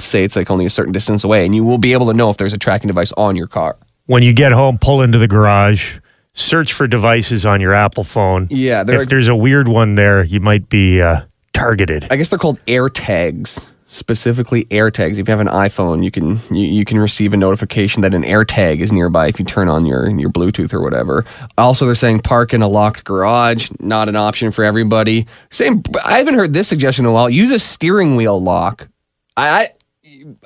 say 0.00 0.24
it's 0.24 0.34
like 0.36 0.50
only 0.50 0.66
a 0.66 0.70
certain 0.70 0.92
distance 0.92 1.22
away, 1.24 1.44
and 1.46 1.54
you 1.54 1.64
will 1.64 1.78
be 1.78 1.92
able 1.92 2.06
to 2.06 2.14
know 2.14 2.28
if 2.30 2.36
there's 2.36 2.52
a 2.52 2.58
tracking 2.58 2.88
device 2.88 3.12
on 3.12 3.36
your 3.36 3.46
car. 3.46 3.76
When 4.06 4.22
you 4.22 4.32
get 4.32 4.52
home, 4.52 4.78
pull 4.78 5.02
into 5.02 5.18
the 5.18 5.28
garage, 5.28 5.98
search 6.34 6.72
for 6.72 6.86
devices 6.86 7.46
on 7.46 7.60
your 7.60 7.74
Apple 7.74 8.04
phone. 8.04 8.48
Yeah, 8.50 8.82
if 8.82 8.88
are- 8.90 9.04
there's 9.04 9.28
a 9.28 9.36
weird 9.36 9.68
one 9.68 9.94
there, 9.94 10.24
you 10.24 10.40
might 10.40 10.68
be 10.68 11.00
uh, 11.00 11.22
targeted. 11.52 12.06
I 12.10 12.16
guess 12.16 12.30
they're 12.30 12.38
called 12.38 12.58
AirTags. 12.66 13.64
Specifically, 13.88 14.64
AirTags. 14.64 15.12
If 15.12 15.28
you 15.28 15.32
have 15.32 15.38
an 15.38 15.46
iPhone, 15.46 16.02
you 16.02 16.10
can 16.10 16.40
you, 16.50 16.66
you 16.66 16.84
can 16.84 16.98
receive 16.98 17.32
a 17.32 17.36
notification 17.36 18.00
that 18.02 18.14
an 18.14 18.24
AirTag 18.24 18.80
is 18.80 18.90
nearby 18.90 19.28
if 19.28 19.38
you 19.38 19.44
turn 19.44 19.68
on 19.68 19.86
your 19.86 20.10
your 20.10 20.28
Bluetooth 20.28 20.74
or 20.74 20.80
whatever. 20.80 21.24
Also, 21.56 21.86
they're 21.86 21.94
saying 21.94 22.20
park 22.20 22.52
in 22.52 22.62
a 22.62 22.68
locked 22.68 23.04
garage, 23.04 23.70
not 23.78 24.08
an 24.08 24.16
option 24.16 24.50
for 24.50 24.64
everybody. 24.64 25.24
Same. 25.50 25.84
I 26.04 26.18
haven't 26.18 26.34
heard 26.34 26.52
this 26.52 26.66
suggestion 26.66 27.04
in 27.04 27.10
a 27.10 27.12
while. 27.12 27.30
Use 27.30 27.52
a 27.52 27.60
steering 27.60 28.16
wheel 28.16 28.42
lock. 28.42 28.88
I 29.36 29.48
I, 29.48 29.70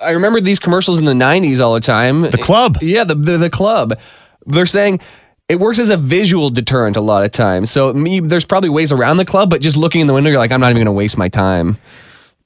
I 0.04 0.10
remember 0.10 0.42
these 0.42 0.58
commercials 0.58 0.98
in 0.98 1.06
the 1.06 1.14
'90s 1.14 1.60
all 1.60 1.72
the 1.72 1.80
time. 1.80 2.20
The 2.20 2.36
club. 2.36 2.76
Yeah, 2.82 3.04
the, 3.04 3.14
the 3.14 3.38
the 3.38 3.50
club. 3.50 3.98
They're 4.44 4.66
saying 4.66 5.00
it 5.48 5.58
works 5.58 5.78
as 5.78 5.88
a 5.88 5.96
visual 5.96 6.50
deterrent 6.50 6.96
a 6.96 7.00
lot 7.00 7.24
of 7.24 7.32
times. 7.32 7.70
So 7.70 7.90
me, 7.94 8.20
there's 8.20 8.44
probably 8.44 8.68
ways 8.68 8.92
around 8.92 9.16
the 9.16 9.24
club, 9.24 9.48
but 9.48 9.62
just 9.62 9.78
looking 9.78 10.02
in 10.02 10.06
the 10.06 10.12
window, 10.12 10.28
you're 10.28 10.38
like, 10.38 10.52
I'm 10.52 10.60
not 10.60 10.68
even 10.68 10.76
going 10.76 10.86
to 10.86 10.92
waste 10.92 11.16
my 11.16 11.28
time. 11.28 11.78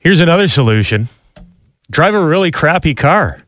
Here's 0.04 0.20
another 0.20 0.46
solution: 0.48 1.08
drive 1.90 2.14
a 2.14 2.24
really 2.24 2.50
crappy 2.52 2.94
car. 2.94 3.40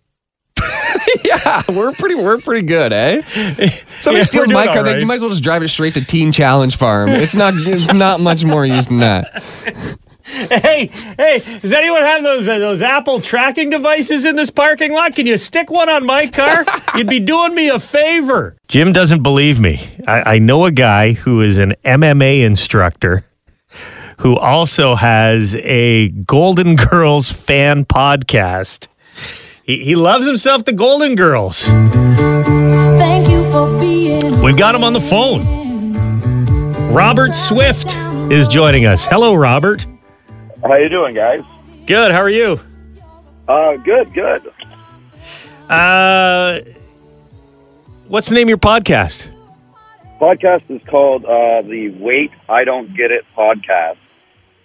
yeah, 1.24 1.62
we're 1.68 1.92
pretty, 1.92 2.14
we're 2.14 2.38
pretty 2.38 2.66
good, 2.66 2.92
eh? 2.92 3.20
Somebody 4.00 4.18
Yeah, 4.18 4.22
steals 4.24 4.50
my 4.50 4.66
car, 4.66 4.82
right. 4.82 4.98
you 4.98 5.06
might 5.06 5.16
as 5.16 5.20
well 5.20 5.30
just 5.30 5.42
drive 5.44 5.62
it 5.62 5.68
straight 5.68 5.94
to 5.94 6.04
Teen 6.04 6.32
Challenge 6.32 6.74
Farm. 6.76 7.10
It's 7.10 7.34
not, 7.34 7.54
it's 7.56 7.92
not 7.92 8.20
much 8.20 8.44
more 8.44 8.64
use 8.66 8.86
than 8.88 8.98
that. 9.00 9.44
Hey, 10.28 10.90
hey, 11.16 11.60
does 11.62 11.72
anyone 11.72 12.02
have 12.02 12.24
those 12.24 12.48
uh, 12.48 12.58
those 12.58 12.82
Apple 12.82 13.20
tracking 13.20 13.70
devices 13.70 14.24
in 14.24 14.34
this 14.34 14.50
parking 14.50 14.92
lot? 14.92 15.14
Can 15.14 15.24
you 15.24 15.38
stick 15.38 15.70
one 15.70 15.88
on 15.88 16.04
my 16.04 16.26
car? 16.26 16.64
You'd 16.96 17.08
be 17.08 17.20
doing 17.20 17.54
me 17.54 17.68
a 17.68 17.78
favor. 17.78 18.56
Jim 18.66 18.90
doesn't 18.90 19.22
believe 19.22 19.60
me. 19.60 19.88
I, 20.08 20.34
I 20.34 20.38
know 20.40 20.64
a 20.64 20.72
guy 20.72 21.12
who 21.12 21.42
is 21.42 21.58
an 21.58 21.76
MMA 21.84 22.44
instructor 22.44 23.24
who 24.18 24.36
also 24.36 24.94
has 24.94 25.54
a 25.56 26.08
Golden 26.08 26.76
Girls 26.76 27.30
fan 27.30 27.84
podcast. 27.84 28.88
He, 29.64 29.84
he 29.84 29.94
loves 29.96 30.26
himself 30.26 30.64
the 30.64 30.72
Golden 30.72 31.14
Girls. 31.14 31.62
Thank 31.64 33.28
you 33.28 33.50
for 33.50 33.78
being. 33.80 34.40
We've 34.42 34.56
got 34.56 34.74
him 34.74 34.84
on 34.84 34.92
the 34.92 35.00
phone. 35.00 35.44
Robert 36.92 37.34
Swift 37.34 37.94
is 38.32 38.48
joining 38.48 38.86
us. 38.86 39.06
Hello, 39.06 39.34
Robert. 39.34 39.86
How 40.62 40.76
you 40.76 40.88
doing, 40.88 41.14
guys? 41.14 41.42
Good. 41.86 42.10
How 42.10 42.20
are 42.22 42.30
you? 42.30 42.60
Uh, 43.46 43.76
good, 43.76 44.12
good. 44.14 44.52
Uh, 45.68 46.60
what's 48.08 48.28
the 48.28 48.34
name 48.34 48.46
of 48.46 48.48
your 48.48 48.58
podcast? 48.58 49.28
Podcast 50.20 50.62
is 50.70 50.80
called 50.88 51.24
uh, 51.24 51.62
the 51.62 51.90
Wait 52.00 52.30
I 52.48 52.64
Don't 52.64 52.96
Get 52.96 53.10
It 53.10 53.24
podcast. 53.36 53.98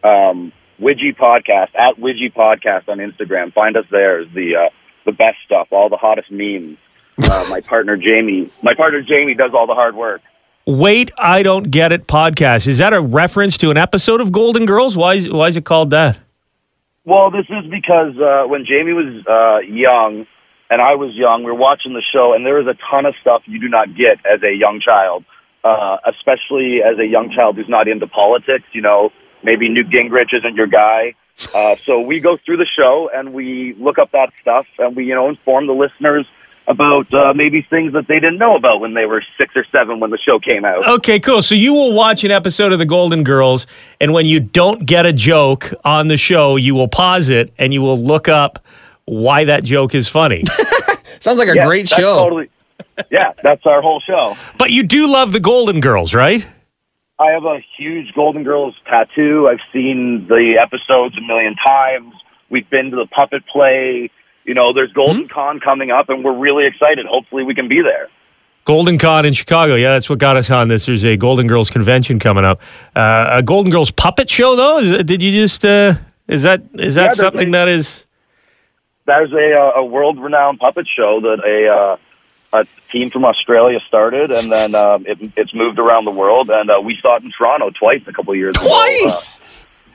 Um, 0.04 0.52
Widgie 0.80 1.16
podcast 1.16 1.76
at 1.76 1.98
Widgie 1.98 2.34
podcast 2.34 2.90
on 2.90 2.98
Instagram. 2.98 3.54
Find 3.54 3.78
us 3.78 3.86
there. 3.92 4.22
Is 4.22 4.28
the 4.34 4.56
uh, 4.56 4.70
the 5.06 5.12
best 5.12 5.38
stuff. 5.46 5.68
All 5.72 5.90
the 5.90 5.98
hottest 5.98 6.32
memes. 6.32 6.78
Uh, 7.18 7.46
my 7.50 7.62
partner 7.66 7.98
Jamie. 7.98 8.52
My 8.64 8.74
partner 8.74 9.02
Jamie 9.02 9.36
does 9.36 9.52
all 9.54 9.68
the 9.68 9.76
hard 9.76 9.96
work. 9.96 10.22
Wait, 10.68 11.12
I 11.18 11.42
don't 11.42 11.72
get 11.72 11.92
it 11.92 12.08
podcast. 12.08 12.68
Is 12.68 12.78
that 12.78 12.94
a 12.94 13.02
reference 13.02 13.58
to 13.60 13.72
an 13.72 13.78
episode 13.78 14.22
of 14.22 14.32
Golden 14.32 14.66
Girls? 14.66 14.96
Why 14.96 15.16
is, 15.16 15.30
why 15.30 15.48
is 15.48 15.58
it 15.58 15.66
called 15.66 15.90
that? 15.90 16.20
Well, 17.04 17.32
this 17.32 17.46
is 17.50 17.70
because 17.70 18.16
uh, 18.18 18.48
when 18.48 18.66
Jamie 18.66 18.94
was 18.94 19.26
uh, 19.26 19.66
young 19.68 20.28
and 20.70 20.82
I 20.82 20.94
was 20.94 21.16
young, 21.16 21.44
we 21.44 21.52
were 21.52 21.58
watching 21.58 21.94
the 21.94 22.04
show, 22.14 22.34
and 22.34 22.46
there 22.46 22.60
is 22.60 22.68
a 22.68 22.78
ton 22.90 23.08
of 23.08 23.16
stuff 23.22 23.42
you 23.46 23.60
do 23.60 23.70
not 23.70 23.88
get 23.96 24.24
as 24.24 24.44
a 24.44 24.54
young 24.54 24.80
child, 24.80 25.26
uh, 25.64 25.98
especially 26.06 26.82
as 26.86 27.00
a 27.00 27.06
young 27.06 27.32
child 27.36 27.56
who's 27.56 27.68
not 27.68 27.88
into 27.88 28.06
politics. 28.06 28.66
You 28.72 28.82
know, 28.82 29.10
maybe 29.44 29.70
Newt 29.70 29.90
Gingrich 29.90 30.34
isn't 30.34 30.56
your 30.56 30.68
guy. 30.68 31.16
Uh, 31.56 31.76
so 31.86 32.00
we 32.02 32.20
go 32.20 32.38
through 32.46 32.58
the 32.58 32.68
show 32.68 33.10
and 33.14 33.34
we 33.34 33.74
look 33.80 33.98
up 33.98 34.12
that 34.12 34.32
stuff, 34.42 34.66
and 34.80 34.96
we 34.96 35.06
you 35.06 35.16
know 35.16 35.30
inform 35.30 35.68
the 35.68 35.74
listeners 35.74 36.26
about 36.68 37.12
uh, 37.14 37.34
maybe 37.34 37.64
things 37.70 37.92
that 37.94 38.08
they 38.08 38.20
didn't 38.20 38.38
know 38.38 38.56
about 38.56 38.80
when 38.80 38.94
they 38.94 39.06
were 39.06 39.24
six 39.38 39.56
or 39.56 39.66
seven 39.72 40.00
when 40.00 40.12
the 40.12 40.18
show 40.20 40.40
came 40.40 40.64
out. 40.64 40.88
Okay, 40.88 41.20
cool. 41.20 41.42
So 41.42 41.56
you 41.56 41.74
will 41.74 41.94
watch 41.94 42.24
an 42.24 42.30
episode 42.32 42.72
of 42.72 42.78
The 42.80 42.86
Golden 42.86 43.24
Girls, 43.24 43.66
and 44.00 44.14
when 44.14 44.26
you 44.28 44.40
don't 44.40 44.86
get 44.86 45.06
a 45.08 45.12
joke 45.14 45.74
on 45.84 46.08
the 46.08 46.18
show, 46.18 46.56
you 46.58 46.76
will 46.76 46.88
pause 46.88 47.30
it 47.30 47.52
and 47.58 47.74
you 47.74 47.82
will 47.82 47.98
look 47.98 48.28
up 48.30 48.60
why 49.06 49.44
that 49.46 49.64
joke 49.64 49.96
is 49.96 50.08
funny. 50.08 50.44
Sounds 51.20 51.40
like 51.40 51.50
a 51.50 51.56
Yeah, 51.56 51.66
great 51.66 51.90
show. 51.90 52.24
Totally, 52.24 52.50
yeah, 53.10 53.34
that's 53.42 53.66
our 53.66 53.82
whole 53.82 54.00
show. 54.00 54.38
but 54.60 54.70
you 54.70 54.84
do 54.84 55.08
love 55.12 55.32
The 55.34 55.40
Golden 55.40 55.80
Girls, 55.82 56.14
right? 56.14 56.46
I 57.22 57.32
have 57.32 57.46
a 57.46 57.60
huge 57.78 58.14
Golden 58.14 58.44
Girls 58.44 58.74
tattoo. 58.86 59.48
I've 59.48 59.60
seen 59.72 60.26
the 60.28 60.58
episodes 60.60 61.16
a 61.18 61.22
million 61.22 61.56
times. 61.56 62.14
We've 62.50 62.68
been 62.70 62.90
to 62.92 62.96
the 62.98 63.06
puppet 63.06 63.44
play. 63.48 64.10
You 64.44 64.54
know, 64.56 64.74
there's 64.74 64.92
Golden 64.92 65.28
Con 65.28 65.60
coming 65.60 65.92
up, 65.92 66.10
and 66.10 66.24
we're 66.24 66.36
really 66.38 66.66
excited. 66.66 67.06
Hopefully, 67.06 67.44
we 67.44 67.54
can 67.54 67.68
be 67.68 67.82
there. 67.82 68.08
Golden 68.66 68.98
Con 68.98 69.26
in 69.26 69.34
Chicago. 69.34 69.76
Yeah, 69.76 69.92
that's 69.94 70.10
what 70.10 70.18
got 70.18 70.36
us 70.36 70.50
on 70.50 70.68
this. 70.68 70.88
There's 70.88 71.06
a 71.06 71.16
Golden 71.16 71.46
Girls 71.48 71.70
convention 71.70 72.18
coming 72.20 72.44
up. 72.44 72.60
Uh, 72.96 73.28
a 73.32 73.44
Golden 73.44 73.72
Girls 73.72 73.92
puppet 73.92 74.30
show, 74.30 74.56
though. 74.56 74.80
Is, 74.80 75.04
did 75.04 75.22
you 75.22 75.32
just? 75.32 75.64
Uh, 75.64 75.94
is 76.28 76.42
that 76.42 76.64
is 76.74 76.96
that 76.96 77.12
Yeah, 77.12 77.24
something 77.24 77.50
a- 77.50 77.52
that 77.52 77.68
is? 77.68 78.06
There's 79.06 79.32
a, 79.34 79.54
uh, 79.60 79.82
a 79.82 79.86
world-renowned 79.86 80.60
puppet 80.60 80.88
show 80.88 81.20
that 81.22 81.40
a 81.46 81.68
uh, 81.74 81.98
a 82.54 82.66
team 82.92 83.10
from 83.12 83.26
Australia 83.26 83.80
started, 83.88 84.32
and 84.32 84.52
then 84.52 84.76
um, 84.76 85.06
it, 85.06 85.18
it's 85.38 85.54
moved 85.54 85.80
around 85.80 86.06
the 86.06 86.12
world. 86.12 86.50
And 86.50 86.70
uh, 86.70 86.82
we 86.84 86.98
saw 87.02 87.16
it 87.18 87.24
in 87.24 87.32
Toronto 87.32 87.70
twice 87.70 88.02
a 88.08 88.14
couple 88.14 88.34
of 88.34 88.38
years 88.38 88.56
ago. 88.58 88.68
Twice. 88.68 89.40
Uh, 89.40 89.44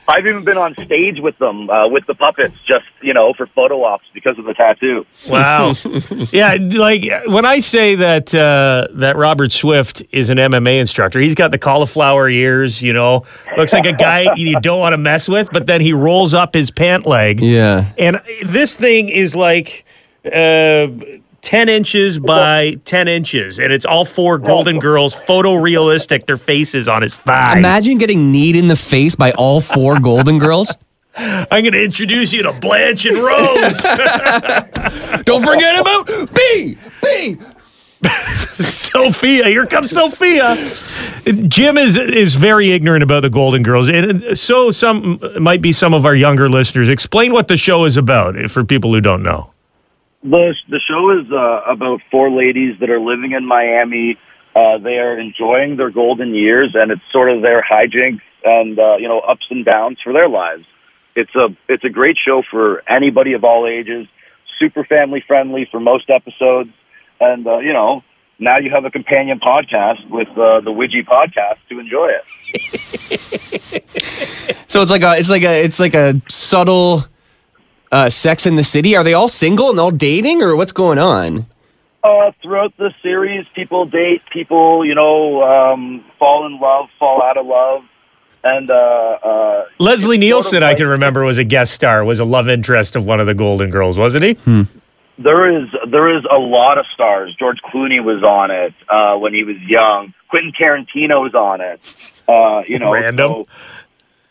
I've 0.08 0.24
even 0.26 0.44
been 0.44 0.56
on 0.56 0.74
stage 0.84 1.18
with 1.18 1.36
them, 1.38 1.68
uh, 1.68 1.88
with 1.88 2.06
the 2.06 2.14
puppets, 2.14 2.54
just 2.64 2.84
you 3.02 3.12
know, 3.12 3.32
for 3.34 3.48
photo 3.48 3.82
ops 3.82 4.04
because 4.14 4.38
of 4.38 4.44
the 4.44 4.54
tattoo. 4.54 5.04
Wow. 5.28 5.74
yeah, 6.30 6.56
like 6.60 7.02
when 7.26 7.44
I 7.44 7.58
say 7.58 7.96
that 7.96 8.32
uh, 8.32 8.86
that 8.92 9.16
Robert 9.16 9.50
Swift 9.50 10.02
is 10.12 10.28
an 10.28 10.38
MMA 10.38 10.78
instructor, 10.80 11.18
he's 11.18 11.34
got 11.34 11.50
the 11.50 11.58
cauliflower 11.58 12.28
ears. 12.28 12.80
You 12.80 12.92
know, 12.92 13.26
looks 13.56 13.72
like 13.72 13.84
a 13.84 13.92
guy 13.92 14.32
you 14.36 14.60
don't 14.60 14.78
want 14.78 14.92
to 14.92 14.98
mess 14.98 15.26
with. 15.28 15.50
But 15.52 15.66
then 15.66 15.80
he 15.80 15.92
rolls 15.92 16.34
up 16.34 16.54
his 16.54 16.70
pant 16.70 17.04
leg, 17.04 17.40
Yeah. 17.40 17.92
and 17.98 18.20
this 18.44 18.76
thing 18.76 19.08
is 19.08 19.34
like. 19.34 19.84
Uh, 20.24 20.88
10 21.46 21.68
inches 21.68 22.18
by 22.18 22.74
10 22.86 23.06
inches, 23.06 23.60
and 23.60 23.72
it's 23.72 23.84
all 23.84 24.04
four 24.04 24.36
Golden 24.36 24.80
Girls 24.80 25.14
photorealistic, 25.14 26.26
their 26.26 26.36
faces 26.36 26.88
on 26.88 27.02
his 27.02 27.18
thigh. 27.18 27.56
Imagine 27.56 27.98
getting 27.98 28.32
kneed 28.32 28.56
in 28.56 28.66
the 28.66 28.74
face 28.74 29.14
by 29.14 29.30
all 29.30 29.60
four 29.60 30.00
Golden 30.00 30.40
Girls. 30.40 30.74
I'm 31.16 31.62
going 31.62 31.72
to 31.72 31.84
introduce 31.84 32.32
you 32.32 32.42
to 32.42 32.52
Blanche 32.52 33.06
and 33.06 33.18
Rose. 33.18 33.80
Don't 35.24 35.46
forget 35.46 35.80
about 35.80 36.34
Bea. 36.34 36.76
Bea. 37.00 37.38
Sophia, 38.56 39.44
here 39.44 39.66
comes 39.66 39.92
Sophia. 39.92 40.56
Jim 41.46 41.78
is 41.78 41.96
is 41.96 42.34
very 42.34 42.72
ignorant 42.72 43.04
about 43.04 43.20
the 43.20 43.30
Golden 43.30 43.62
Girls, 43.62 43.88
and 43.88 44.36
so 44.36 44.72
some 44.72 45.20
might 45.38 45.62
be 45.62 45.72
some 45.72 45.94
of 45.94 46.04
our 46.04 46.14
younger 46.16 46.48
listeners. 46.48 46.88
Explain 46.88 47.32
what 47.32 47.46
the 47.46 47.56
show 47.56 47.84
is 47.84 47.96
about 47.96 48.34
for 48.50 48.64
people 48.64 48.92
who 48.92 49.00
don't 49.00 49.22
know. 49.22 49.50
The 50.26 50.54
the 50.68 50.80
show 50.80 51.10
is 51.18 51.30
uh, 51.30 51.70
about 51.70 52.00
four 52.10 52.30
ladies 52.30 52.80
that 52.80 52.90
are 52.90 52.98
living 52.98 53.32
in 53.32 53.46
Miami. 53.46 54.18
Uh, 54.56 54.78
they 54.78 54.98
are 54.98 55.18
enjoying 55.18 55.76
their 55.76 55.90
golden 55.90 56.34
years, 56.34 56.74
and 56.74 56.90
it's 56.90 57.02
sort 57.12 57.30
of 57.30 57.42
their 57.42 57.62
hijinks 57.62 58.22
and 58.44 58.78
uh, 58.78 58.96
you 58.98 59.06
know 59.06 59.20
ups 59.20 59.46
and 59.50 59.64
downs 59.64 59.98
for 60.02 60.12
their 60.12 60.28
lives. 60.28 60.64
It's 61.14 61.34
a 61.36 61.48
it's 61.68 61.84
a 61.84 61.90
great 61.90 62.16
show 62.18 62.42
for 62.50 62.82
anybody 62.90 63.34
of 63.34 63.44
all 63.44 63.66
ages. 63.66 64.08
Super 64.58 64.84
family 64.84 65.22
friendly 65.26 65.68
for 65.70 65.78
most 65.78 66.10
episodes, 66.10 66.70
and 67.20 67.46
uh, 67.46 67.58
you 67.58 67.72
know 67.72 68.02
now 68.40 68.58
you 68.58 68.70
have 68.70 68.84
a 68.84 68.90
companion 68.90 69.38
podcast 69.38 70.10
with 70.10 70.28
uh, 70.30 70.60
the 70.60 70.72
Widgie 70.72 71.06
podcast 71.06 71.58
to 71.68 71.78
enjoy 71.78 72.10
it. 72.10 73.82
So 74.68 74.82
it's 74.82 74.90
like 74.90 75.02
a 75.02 75.16
it's 75.16 75.30
like 75.30 75.42
a 75.42 75.64
it's 75.64 75.78
like 75.78 75.94
a 75.94 76.20
subtle 76.28 77.06
uh, 77.92 78.10
Sex 78.10 78.46
in 78.46 78.56
the 78.56 78.64
City. 78.64 78.96
Are 78.96 79.04
they 79.04 79.14
all 79.14 79.28
single 79.28 79.70
and 79.70 79.78
all 79.80 79.90
dating, 79.90 80.42
or 80.42 80.56
what's 80.56 80.72
going 80.72 80.98
on? 80.98 81.46
Uh, 82.02 82.30
throughout 82.40 82.76
the 82.76 82.92
series, 83.02 83.46
people 83.54 83.84
date, 83.86 84.22
people, 84.32 84.84
you 84.84 84.94
know, 84.94 85.42
um, 85.42 86.04
fall 86.18 86.46
in 86.46 86.60
love, 86.60 86.88
fall 86.98 87.22
out 87.22 87.36
of 87.36 87.46
love, 87.46 87.82
and 88.44 88.70
uh, 88.70 88.74
uh, 88.74 89.64
Leslie 89.80 90.16
it's 90.16 90.20
Nielsen, 90.20 90.50
sort 90.52 90.62
of 90.62 90.68
I 90.68 90.74
can 90.76 90.86
remember, 90.86 91.24
was 91.24 91.38
a 91.38 91.44
guest 91.44 91.72
star, 91.74 92.04
was 92.04 92.20
a 92.20 92.24
love 92.24 92.48
interest 92.48 92.94
of 92.94 93.04
one 93.04 93.18
of 93.18 93.26
the 93.26 93.34
Golden 93.34 93.70
Girls, 93.70 93.98
wasn't 93.98 94.22
he? 94.24 94.34
There 95.18 95.50
is 95.62 95.68
there 95.90 96.14
is 96.16 96.24
a 96.30 96.38
lot 96.38 96.78
of 96.78 96.84
stars. 96.92 97.34
George 97.38 97.58
Clooney 97.64 98.04
was 98.04 98.22
on 98.22 98.50
it 98.50 98.74
uh, 98.88 99.16
when 99.16 99.32
he 99.34 99.44
was 99.44 99.56
young. 99.66 100.12
Quentin 100.28 100.52
Tarantino 100.52 101.22
was 101.22 101.34
on 101.34 101.60
it. 101.60 101.80
Uh, 102.28 102.62
you 102.68 102.78
know, 102.78 102.92
Random. 102.92 103.28
so 103.28 103.46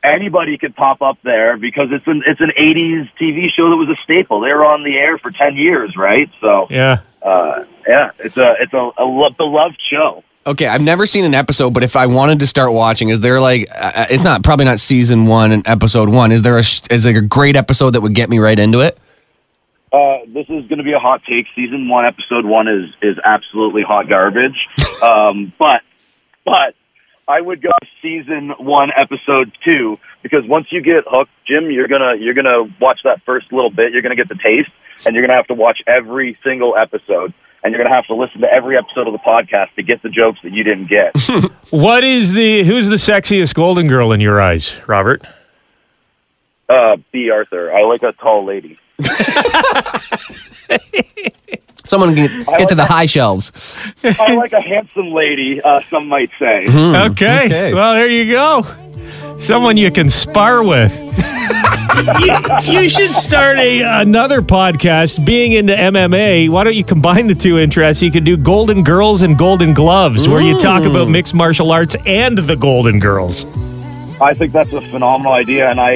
anybody 0.06 0.58
could 0.58 0.76
pop 0.76 1.02
up 1.02 1.18
there 1.24 1.58
because 1.58 1.90
it's 1.92 2.06
an 2.08 2.24
it's 2.28 2.40
an 2.42 2.52
'80s 2.58 3.10
TV 3.20 3.50
show 3.50 3.70
that 3.70 3.76
was 3.76 3.90
a 3.90 3.96
staple. 4.04 4.40
They 4.42 4.54
were 4.54 4.66
on 4.66 4.84
the 4.84 4.96
air 4.98 5.18
for 5.18 5.32
ten 5.32 5.56
years, 5.56 5.96
right? 5.98 6.30
So 6.40 6.68
Yeah. 6.70 7.00
uh, 7.22 7.66
yeah, 7.88 8.12
it's 8.20 8.38
a 8.38 8.56
it's 8.60 8.74
a, 8.74 8.92
a 8.98 9.04
lo- 9.06 9.30
beloved 9.32 9.78
show. 9.82 10.24
Okay, 10.48 10.68
I've 10.68 10.82
never 10.82 11.08
seen 11.08 11.26
an 11.26 11.34
episode, 11.34 11.72
but 11.74 11.82
if 11.82 11.96
I 11.96 12.06
wanted 12.06 12.40
to 12.42 12.46
start 12.48 12.72
watching, 12.72 13.10
is 13.10 13.20
there 13.22 13.42
like 13.42 13.68
uh, 13.76 14.06
it's 14.12 14.24
not 14.24 14.44
probably 14.44 14.66
not 14.66 14.80
season 14.80 15.26
one 15.26 15.52
and 15.52 15.68
episode 15.68 16.08
one? 16.08 16.32
Is 16.32 16.44
there 16.44 16.58
a 16.58 16.64
is 16.92 17.04
there 17.04 17.18
a 17.18 17.22
great 17.22 17.56
episode 17.56 17.92
that 17.92 18.02
would 18.02 18.14
get 18.14 18.30
me 18.30 18.38
right 18.38 18.58
into 18.60 18.82
it? 18.82 18.98
Uh, 19.92 20.18
this 20.28 20.46
is 20.50 20.68
going 20.68 20.78
to 20.78 20.84
be 20.84 20.92
a 20.94 21.00
hot 21.00 21.22
take. 21.28 21.48
Season 21.56 21.88
one, 21.88 22.06
episode 22.06 22.46
one 22.46 22.68
is 22.68 22.90
is 23.02 23.18
absolutely 23.24 23.82
hot 23.82 24.08
garbage. 24.08 24.68
um, 25.04 25.52
but 25.58 25.82
but 26.46 26.76
I 27.27 27.41
would 27.41 27.62
go 27.62 27.72
season 28.01 28.51
one, 28.60 28.91
episode 28.96 29.51
two 29.63 29.98
because 30.22 30.46
once 30.48 30.67
you 30.72 30.82
get 30.82 31.05
hooked, 31.08 31.32
Jim, 31.48 31.72
you're 31.72 31.88
gonna 31.88 32.15
you're 32.20 32.36
gonna 32.36 32.63
watch 32.79 33.00
that 33.03 33.22
first 33.25 33.51
little 33.51 33.72
bit. 33.72 33.94
You're 33.94 34.03
gonna 34.03 34.15
get 34.15 34.29
the 34.29 34.38
taste, 34.44 34.70
and 35.05 35.15
you're 35.15 35.25
gonna 35.25 35.36
have 35.38 35.48
to 35.48 35.55
watch 35.55 35.79
every 35.88 36.38
single 36.44 36.75
episode. 36.77 37.34
and 37.63 37.72
you're 37.74 37.82
going 37.82 37.89
to 37.89 37.96
have 37.96 38.05
to 38.05 38.13
listen 38.13 38.41
to 38.41 38.48
every 38.53 38.77
episode 38.77 39.08
of 39.08 39.13
the 39.13 39.17
podcast 39.25 39.74
to 39.75 39.82
get 39.82 40.00
the 40.03 40.10
jokes 40.10 40.38
that 40.44 40.51
you 40.53 40.63
didn't 40.63 40.88
get. 40.88 41.15
What 41.72 42.03
is 42.03 42.34
the 42.34 42.63
who's 42.63 42.89
the 42.89 42.96
sexiest 42.98 43.55
golden 43.55 43.88
girl 43.88 44.12
in 44.13 44.22
your 44.22 44.39
eyes, 44.39 44.75
Robert? 44.86 45.24
uh, 46.70 46.98
Bea. 47.12 47.32
Arthur, 47.32 47.74
I 47.74 47.82
like 47.86 48.03
a 48.03 48.12
tall 48.13 48.46
lady. 48.46 48.77
Someone 51.86 52.15
can 52.15 52.44
get 52.58 52.70
to 52.70 52.75
the 52.75 52.86
high 52.86 53.06
shelves. 53.06 53.51
I 54.04 54.36
like 54.36 54.54
a 54.54 54.62
handsome 54.62 55.12
lady, 55.12 55.62
uh, 55.62 55.82
some 55.89 56.08
might 56.08 56.32
say. 56.39 56.65
Okay. 56.68 57.46
okay. 57.46 57.74
Well, 57.74 57.94
there 57.94 58.08
you 58.08 58.32
go. 58.32 58.63
Someone 59.39 59.77
you 59.77 59.92
can 59.92 60.10
spar 60.10 60.63
with. 60.63 60.98
you, 62.65 62.82
you 62.82 62.89
should 62.89 63.12
start 63.12 63.58
a 63.58 64.01
another 64.01 64.42
podcast. 64.42 65.25
Being 65.25 65.54
into 65.54 65.74
MMA, 65.74 66.50
why 66.50 66.63
don't 66.63 66.75
you 66.75 66.84
combine 66.84 67.27
the 67.27 67.36
two 67.36 67.58
interests? 67.60 68.01
You 68.01 68.12
could 68.12 68.24
do 68.24 68.38
Golden 68.38 68.84
Girls 68.84 69.22
and 69.22 69.38
Golden 69.38 69.74
Gloves, 69.74 70.27
where 70.27 70.42
you 70.42 70.58
talk 70.58 70.84
about 70.84 71.10
mixed 71.10 71.34
martial 71.34 71.72
arts 71.72 71.96
and 72.06 72.38
the 72.38 72.56
Golden 72.56 73.00
Girls. 73.00 73.46
I 74.22 74.34
think 74.34 74.54
that's 74.54 74.72
a 74.72 74.82
phenomenal 74.89 75.34
idea, 75.34 75.70
and 75.70 75.80
I, 75.80 75.96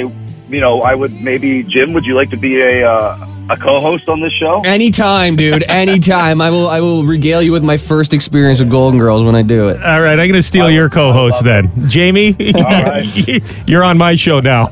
you 0.49 0.59
know, 0.59 0.81
I 0.81 0.95
would 0.95 1.13
maybe 1.13 1.63
Jim. 1.63 1.93
Would 1.93 2.05
you 2.05 2.15
like 2.15 2.29
to 2.31 2.37
be 2.37 2.59
a 2.61 2.89
uh, 2.89 3.25
a 3.49 3.57
co-host 3.57 4.07
on 4.07 4.19
this 4.21 4.33
show? 4.33 4.61
Anytime, 4.65 5.35
dude. 5.35 5.63
Anytime. 5.63 6.41
I 6.41 6.49
will. 6.49 6.69
I 6.69 6.79
will 6.79 7.03
regale 7.05 7.41
you 7.41 7.51
with 7.51 7.63
my 7.63 7.77
first 7.77 8.13
experience 8.13 8.59
with 8.59 8.69
Golden 8.69 8.99
Girls 8.99 9.23
when 9.23 9.35
I 9.35 9.41
do 9.41 9.69
it. 9.69 9.83
All 9.83 10.01
right, 10.01 10.13
I'm 10.19 10.27
going 10.27 10.33
to 10.33 10.43
steal 10.43 10.69
your 10.69 10.89
co-host 10.89 11.43
then, 11.43 11.71
Jamie. 11.89 12.35
right. 12.39 13.41
You're 13.67 13.83
on 13.83 13.97
my 13.97 14.15
show 14.15 14.39
now. 14.39 14.65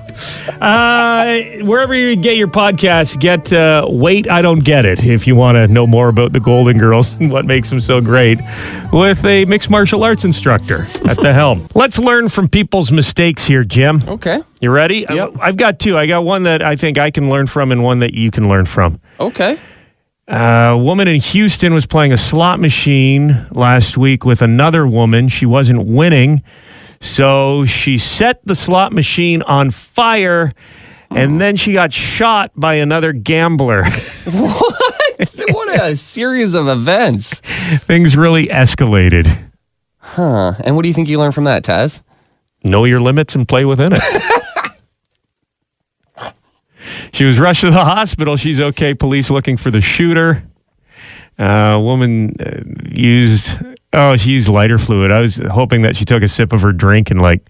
Uh, 0.62 1.42
wherever 1.64 1.94
you 1.94 2.16
get 2.16 2.38
your 2.38 2.48
podcast, 2.48 3.20
get 3.20 3.52
uh, 3.54 3.86
"Wait, 3.88 4.30
I 4.30 4.42
Don't 4.42 4.64
Get 4.64 4.86
It" 4.86 5.04
if 5.04 5.28
you 5.28 5.36
want 5.36 5.56
to 5.56 5.68
know 5.68 5.88
more 5.88 6.10
about 6.10 6.34
the 6.34 6.40
Golden 6.40 6.78
Girls 6.78 7.14
and 7.14 7.32
what 7.32 7.46
makes 7.46 7.70
them 7.70 7.82
so 7.82 8.02
great, 8.02 8.40
with 8.92 9.24
a 9.26 9.46
mixed 9.46 9.70
martial 9.70 10.04
arts 10.04 10.24
instructor 10.26 10.88
at 11.08 11.18
the 11.18 11.34
helm. 11.34 11.68
Let's 11.76 12.00
learn 12.00 12.30
from 12.30 12.48
people's 12.50 12.92
mistakes 12.92 13.46
here, 13.46 13.64
Jim. 13.64 14.04
Okay. 14.08 14.42
You 14.60 14.72
ready? 14.72 15.06
Yep. 15.10 15.36
I've 15.40 15.58
got 15.58 15.80
two. 15.80 15.98
I 15.98 16.08
got 16.08 16.24
one 16.24 16.44
that 16.44 16.62
I 16.62 16.76
think 16.76 16.98
I 16.98 17.12
can 17.12 17.30
learn 17.30 17.48
from, 17.48 17.72
and 17.72 17.84
one 17.84 18.00
that 18.00 18.14
you 18.14 18.32
can 18.32 18.50
learn 18.50 18.66
from. 18.66 19.00
Okay. 19.20 19.60
Uh, 20.28 20.72
a 20.74 20.78
woman 20.78 21.08
in 21.08 21.22
Houston 21.22 21.74
was 21.74 21.86
playing 21.86 22.12
a 22.12 22.18
slot 22.18 22.60
machine 22.60 23.48
last 23.52 23.98
week 23.98 24.26
with 24.26 24.42
another 24.42 24.86
woman. 24.86 25.30
She 25.30 25.46
wasn't 25.46 25.86
winning. 25.86 26.44
So 27.00 27.66
she 27.66 27.98
set 27.98 28.46
the 28.46 28.56
slot 28.56 28.92
machine 28.92 29.42
on 29.44 29.70
fire 29.72 30.54
and 31.12 31.36
oh. 31.36 31.38
then 31.38 31.56
she 31.56 31.74
got 31.74 31.94
shot 31.94 32.52
by 32.56 32.76
another 32.76 33.14
gambler. 33.14 33.86
what 34.26 35.82
a 35.82 35.96
series 35.96 36.54
of 36.54 36.68
events. 36.68 37.40
Things 37.82 38.18
really 38.18 38.48
escalated. 38.48 39.52
Huh. 39.98 40.54
And 40.64 40.76
what 40.76 40.82
do 40.82 40.88
you 40.88 40.94
think 40.94 41.10
you 41.10 41.20
learned 41.20 41.36
from 41.36 41.46
that, 41.46 41.64
Taz? 41.64 42.02
Know 42.64 42.86
your 42.86 43.00
limits 43.00 43.36
and 43.36 43.48
play 43.48 43.66
within 43.66 43.94
it. 43.94 44.00
she 47.14 47.24
was 47.24 47.40
rushed 47.40 47.62
to 47.62 47.72
the 47.72 47.84
hospital. 47.84 48.38
She's 48.38 48.60
okay. 48.60 48.94
Police 48.94 49.30
looking 49.30 49.58
for 49.58 49.72
the 49.72 49.82
shooter. 49.82 50.44
Uh, 51.40 51.78
woman 51.80 52.34
used 52.92 53.52
oh 53.94 54.18
she 54.18 54.32
used 54.32 54.50
lighter 54.50 54.80
fluid. 54.80 55.12
I 55.12 55.22
was 55.22 55.38
hoping 55.38 55.84
that 55.84 55.96
she 55.96 56.04
took 56.04 56.24
a 56.24 56.28
sip 56.28 56.52
of 56.52 56.62
her 56.62 56.72
drink 56.72 57.12
and 57.12 57.22
like 57.22 57.48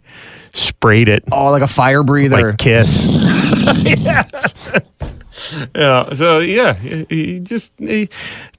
sprayed 0.54 1.08
it 1.08 1.24
Oh, 1.32 1.52
like 1.52 1.62
a 1.62 1.68
fire 1.68 2.04
breather. 2.04 2.50
like 2.50 2.58
kiss. 2.58 3.06
yeah. 3.06 4.24
yeah. 5.76 6.14
So 6.16 6.40
yeah, 6.40 6.82
you- 6.82 7.06
you 7.10 7.40
just 7.40 7.72
you 7.78 8.08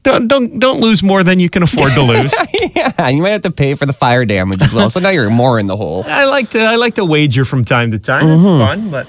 don't 0.02 0.28
don't 0.28 0.58
don't 0.58 0.80
lose 0.80 1.02
more 1.02 1.22
than 1.24 1.38
you 1.38 1.50
can 1.50 1.62
afford 1.62 1.92
to 1.92 2.02
lose. 2.02 2.32
yeah, 2.76 3.08
you 3.08 3.22
might 3.22 3.30
have 3.30 3.42
to 3.42 3.50
pay 3.50 3.74
for 3.74 3.86
the 3.86 3.92
fire 3.92 4.24
damage 4.24 4.62
as 4.62 4.72
well. 4.72 4.88
So 4.90 5.00
now 5.00 5.10
you're 5.10 5.30
more 5.30 5.58
in 5.58 5.66
the 5.66 5.76
hole. 5.76 6.04
I 6.06 6.24
like 6.24 6.50
to 6.50 6.60
I 6.60 6.76
like 6.76 6.94
to 6.96 7.04
wager 7.04 7.44
from 7.44 7.64
time 7.64 7.90
to 7.92 7.98
time. 7.98 8.28
It's 8.28 8.42
fun, 8.42 8.90
but 8.90 9.06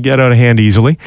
get 0.00 0.18
out 0.20 0.32
of 0.32 0.38
hand 0.38 0.58
easily. 0.60 0.98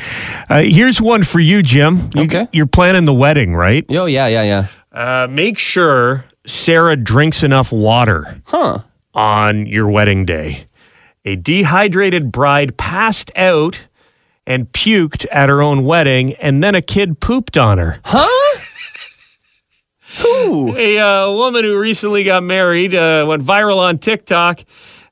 Uh, 0.50 0.62
here's 0.62 1.02
one 1.02 1.24
for 1.24 1.40
you, 1.40 1.64
Jim. 1.64 2.10
You, 2.16 2.24
Okay. 2.24 2.48
You're 2.52 2.68
planning 2.68 3.06
the 3.06 3.14
wedding, 3.14 3.56
right? 3.56 3.86
Yo, 3.90 4.06
yeah, 4.06 4.28
yeah, 4.28 4.44
yeah. 4.44 4.68
Uh, 4.92 5.28
make 5.28 5.58
sure 5.58 6.26
Sarah 6.46 6.96
drinks 6.96 7.42
enough 7.44 7.72
water 7.72 8.42
Huh. 8.46 8.80
on 9.14 9.66
your 9.66 9.88
wedding 9.90 10.26
day. 10.26 10.68
A 11.26 11.36
dehydrated 11.36 12.32
bride 12.32 12.78
passed 12.78 13.32
out 13.36 13.80
and 14.48 14.72
puked 14.72 15.26
at 15.32 15.50
her 15.50 15.62
own 15.62 15.86
wedding, 15.86 16.34
and 16.36 16.64
then 16.64 16.76
a 16.76 16.82
kid 16.82 17.20
pooped 17.20 17.58
on 17.58 17.78
her. 17.78 18.00
Huh? 18.04 18.60
Who? 20.22 20.76
A 20.78 20.98
uh, 21.00 21.32
woman 21.32 21.64
who 21.64 21.78
recently 21.78 22.24
got 22.24 22.44
married 22.44 22.94
uh, 22.96 23.26
went 23.28 23.44
viral 23.44 23.78
on 23.80 23.98
TikTok 23.98 24.64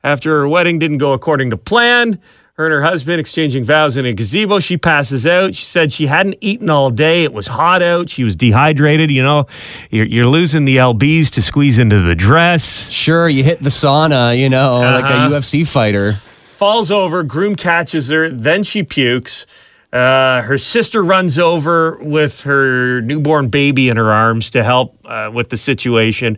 after 0.04 0.30
her 0.32 0.48
wedding 0.48 0.80
didn't 0.80 1.00
go 1.00 1.14
according 1.14 1.50
to 1.50 1.58
plan. 1.58 2.20
Her 2.56 2.68
and 2.68 2.74
her 2.74 2.84
husband 2.84 3.20
exchanging 3.20 3.64
vows 3.64 3.98
in 3.98 4.06
a 4.06 4.14
gazebo. 4.14 4.60
She 4.60 4.78
passes 4.78 5.26
out. 5.26 5.56
She 5.56 5.66
said 5.66 5.92
she 5.92 6.06
hadn't 6.06 6.36
eaten 6.40 6.70
all 6.70 6.92
day. 6.92 7.24
It 7.24 7.34
was 7.34 7.48
hot 7.48 7.82
out. 7.82 8.10
She 8.10 8.24
was 8.24 8.36
dehydrated. 8.36 9.10
You 9.10 9.24
know, 9.24 9.48
you're, 9.90 10.06
you're 10.06 10.28
losing 10.28 10.66
the 10.66 10.78
lbs 10.78 11.32
to 11.32 11.42
squeeze 11.42 11.80
into 11.80 12.00
the 12.02 12.14
dress. 12.14 12.92
Sure, 12.92 13.28
you 13.28 13.44
hit 13.44 13.64
the 13.64 13.70
sauna, 13.72 14.38
you 14.38 14.50
know, 14.50 14.82
like 14.82 15.04
Uh-huh. 15.06 15.26
a 15.36 15.40
UFC 15.40 15.68
fighter. 15.68 16.20
Falls 16.54 16.92
over, 16.92 17.24
groom 17.24 17.56
catches 17.56 18.08
her, 18.10 18.30
then 18.30 18.64
she 18.64 18.84
pukes. 18.84 19.46
Uh, 19.92 20.42
her 20.42 20.58
sister 20.58 21.04
runs 21.04 21.38
over 21.38 21.98
with 22.02 22.42
her 22.42 23.02
newborn 23.02 23.50
baby 23.50 23.90
in 23.90 23.98
her 23.98 24.12
arms 24.12 24.50
to 24.52 24.64
help 24.64 24.98
uh, 25.06 25.30
with 25.32 25.50
the 25.50 25.58
situation. 25.58 26.38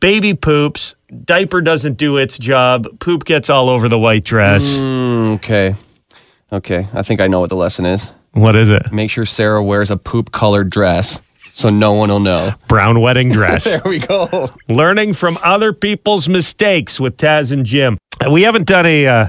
Baby 0.00 0.34
poops, 0.34 0.94
diaper 1.24 1.60
doesn't 1.60 1.96
do 1.96 2.16
its 2.16 2.38
job, 2.38 2.98
poop 2.98 3.24
gets 3.24 3.50
all 3.50 3.68
over 3.68 3.88
the 3.88 3.98
white 3.98 4.24
dress. 4.24 4.62
Mm, 4.64 5.34
okay. 5.36 5.74
Okay. 6.52 6.86
I 6.92 7.02
think 7.02 7.20
I 7.20 7.26
know 7.26 7.40
what 7.40 7.50
the 7.50 7.56
lesson 7.56 7.86
is. 7.86 8.08
What 8.32 8.56
is 8.56 8.68
it? 8.70 8.92
Make 8.92 9.10
sure 9.10 9.26
Sarah 9.26 9.62
wears 9.62 9.90
a 9.90 9.96
poop 9.96 10.32
colored 10.32 10.70
dress 10.70 11.20
so 11.52 11.70
no 11.70 11.92
one 11.92 12.08
will 12.08 12.20
know. 12.20 12.54
Brown 12.68 13.00
wedding 13.00 13.28
dress. 13.32 13.64
There 13.64 13.82
we 13.84 13.98
go. 13.98 14.50
Learning 14.68 15.12
from 15.12 15.38
other 15.42 15.72
people's 15.72 16.28
mistakes 16.28 16.98
with 16.98 17.16
Taz 17.16 17.52
and 17.52 17.64
Jim. 17.64 17.98
We 18.30 18.42
haven't 18.42 18.66
done 18.66 18.86
a 18.86 19.06
uh, 19.06 19.26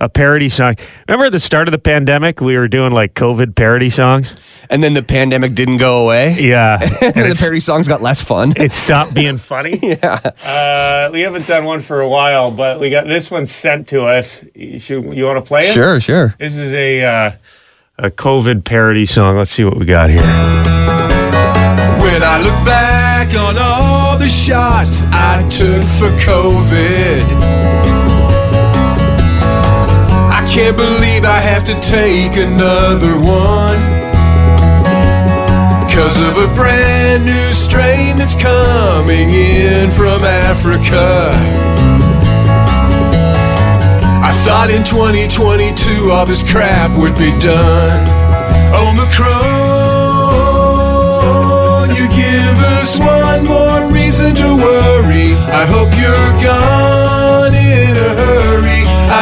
a 0.00 0.08
parody 0.08 0.48
song. 0.48 0.74
Remember 1.08 1.26
at 1.26 1.32
the 1.32 1.40
start 1.40 1.68
of 1.68 1.72
the 1.72 1.78
pandemic, 1.78 2.40
we 2.40 2.56
were 2.56 2.68
doing 2.68 2.92
like 2.92 3.14
COVID 3.14 3.54
parody 3.54 3.90
songs. 3.90 4.34
And 4.68 4.82
then 4.82 4.94
the 4.94 5.02
pandemic 5.02 5.54
didn't 5.54 5.76
go 5.78 6.02
away. 6.04 6.40
Yeah, 6.40 6.78
And 7.00 7.16
and 7.16 7.30
the 7.32 7.36
parody 7.38 7.60
songs 7.60 7.86
got 7.86 8.02
less 8.02 8.20
fun. 8.20 8.52
it 8.56 8.74
stopped 8.74 9.14
being 9.14 9.38
funny. 9.52 9.78
yeah. 9.80 10.18
Uh, 10.44 11.08
we 11.12 11.20
haven't 11.20 11.46
done 11.46 11.64
one 11.64 11.80
for 11.80 12.00
a 12.00 12.08
while, 12.08 12.50
but 12.50 12.80
we 12.80 12.90
got 12.90 13.06
this 13.06 13.30
one 13.30 13.46
sent 13.46 13.86
to 13.88 14.04
us. 14.06 14.40
You, 14.54 14.80
should, 14.80 15.04
you 15.14 15.24
want 15.24 15.42
to 15.42 15.46
play 15.48 15.60
it? 15.60 15.72
Sure, 15.72 16.00
sure. 16.00 16.34
This 16.40 16.56
is 16.56 16.72
a 16.72 17.02
uh, 17.04 17.32
a 17.98 18.10
COVID 18.10 18.64
parody 18.64 19.06
song. 19.06 19.36
Let's 19.38 19.52
see 19.52 19.64
what 19.64 19.76
we 19.76 19.84
got 19.86 20.10
here. 20.10 20.20
When 20.20 22.22
I 22.22 22.40
look 22.42 22.64
back 22.66 23.34
on 23.36 23.56
all 23.58 24.18
the 24.18 24.28
shots 24.28 25.02
I 25.12 25.42
took 25.48 25.82
for 25.98 26.10
COVID, 26.24 27.22
I 27.22 27.82
can't 30.56 30.74
believe 30.74 31.22
I 31.26 31.38
have 31.38 31.64
to 31.64 31.74
take 31.82 32.34
another 32.38 33.20
one. 33.20 33.76
Cause 35.92 36.16
of 36.16 36.38
a 36.38 36.48
brand 36.54 37.26
new 37.26 37.52
strain 37.52 38.16
that's 38.16 38.34
coming 38.34 39.28
in 39.28 39.90
from 39.90 40.24
Africa. 40.24 41.28
I 44.24 44.32
thought 44.46 44.70
in 44.70 44.82
2022 44.82 46.10
all 46.10 46.24
this 46.24 46.42
crap 46.42 46.96
would 46.96 47.16
be 47.16 47.36
done. 47.38 48.08
Omicron, 48.72 49.36
you 51.90 52.08
give 52.08 52.56
us 52.80 52.98
one 52.98 53.44
more 53.44 53.92
reason 53.92 54.34
to 54.34 54.56
worry. 54.56 55.36
I 55.52 55.66
hope 55.68 55.92
you're 56.00 56.32
gone 56.42 57.52
in 57.52 57.94
a 57.94 58.14
hurry. 58.16 58.65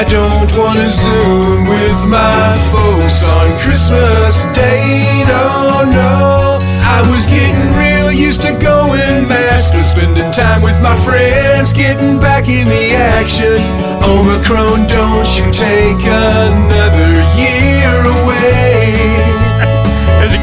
I 0.04 0.06
don't 0.08 0.52
wanna 0.58 0.90
zoom 0.90 1.64
with 1.64 2.06
my 2.06 2.52
folks 2.70 3.26
on 3.26 3.58
Christmas 3.58 4.44
Day. 4.52 5.24
No, 5.26 5.80
no. 5.88 6.58
I 6.60 7.00
was 7.08 7.26
getting 7.26 7.72
real 7.72 8.12
used 8.12 8.42
to 8.42 8.52
going 8.52 9.24
maskless, 9.24 9.96
spending 9.96 10.30
time 10.30 10.60
with 10.60 10.78
my 10.82 10.94
friends, 10.94 11.72
getting 11.72 12.20
back 12.20 12.48
in 12.50 12.68
the 12.68 12.92
action. 12.94 13.56
Omicron, 14.04 14.86
don't 14.88 15.30
you 15.38 15.50
take 15.50 16.04
another 16.04 17.10
year 17.40 17.96
away. 18.04 18.83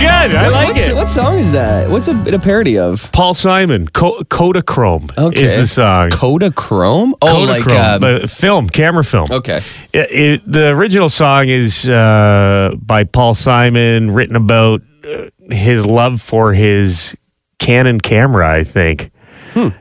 Good. 0.01 0.35
I 0.35 0.47
like 0.49 0.67
What's- 0.69 0.87
it. 0.89 0.95
What 0.95 1.09
song 1.09 1.37
is 1.39 1.51
that? 1.51 1.89
What's 1.89 2.07
it 2.07 2.33
a 2.33 2.39
parody 2.39 2.77
of? 2.77 3.11
Paul 3.11 3.33
Simon, 3.33 3.87
Co- 3.87 4.19
Kodachrome 4.23 5.15
Okay. 5.17 5.43
is 5.43 5.55
the 5.55 5.67
song. 5.67 6.09
Kodachrome? 6.09 7.13
Oh, 7.21 7.41
like 7.43 7.63
Kodachrome, 7.63 8.03
uh, 8.03 8.19
the 8.21 8.27
film, 8.27 8.69
camera 8.69 9.03
film. 9.03 9.25
okay. 9.31 9.61
It, 9.93 10.11
it, 10.11 10.51
the 10.51 10.69
original 10.69 11.09
song 11.09 11.49
is 11.49 11.87
uh, 11.87 12.71
by 12.81 13.03
Paul 13.03 13.33
Simon, 13.35 14.11
written 14.11 14.35
about 14.35 14.81
uh, 15.05 15.25
his 15.53 15.85
love 15.85 16.21
for 16.21 16.53
his 16.53 17.15
Canon 17.59 17.99
camera, 17.99 18.51
I 18.51 18.63
think. 18.63 19.11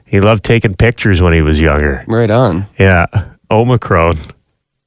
He 0.04 0.20
loved 0.20 0.42
taking 0.44 0.74
pictures 0.74 1.22
when 1.22 1.32
he 1.32 1.42
was 1.42 1.60
younger. 1.60 2.04
Right 2.08 2.30
on. 2.30 2.66
Yeah, 2.78 3.06
Omicron. 3.50 4.18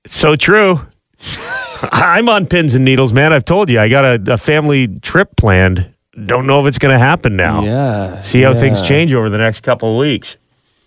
So 0.06 0.36
true. 0.36 0.82
I'm 1.92 2.30
on 2.30 2.46
pins 2.46 2.76
and 2.76 2.86
needles, 2.86 3.14
man. 3.14 3.34
I've 3.34 3.46
told 3.46 3.70
you, 3.70 3.80
I 3.80 3.90
got 3.90 4.06
a, 4.06 4.34
a 4.34 4.38
family 4.38 4.88
trip 5.00 5.36
planned. 5.36 5.90
Don't 6.26 6.46
know 6.46 6.62
if 6.62 6.68
it's 6.68 6.78
going 6.78 6.94
to 6.94 7.00
happen 7.00 7.36
now. 7.36 7.64
Yeah. 7.64 8.22
See 8.22 8.42
how 8.42 8.54
things 8.54 8.82
change 8.82 9.14
over 9.14 9.30
the 9.30 9.38
next 9.40 9.62
couple 9.62 9.94
of 9.94 10.00
weeks. 10.00 10.38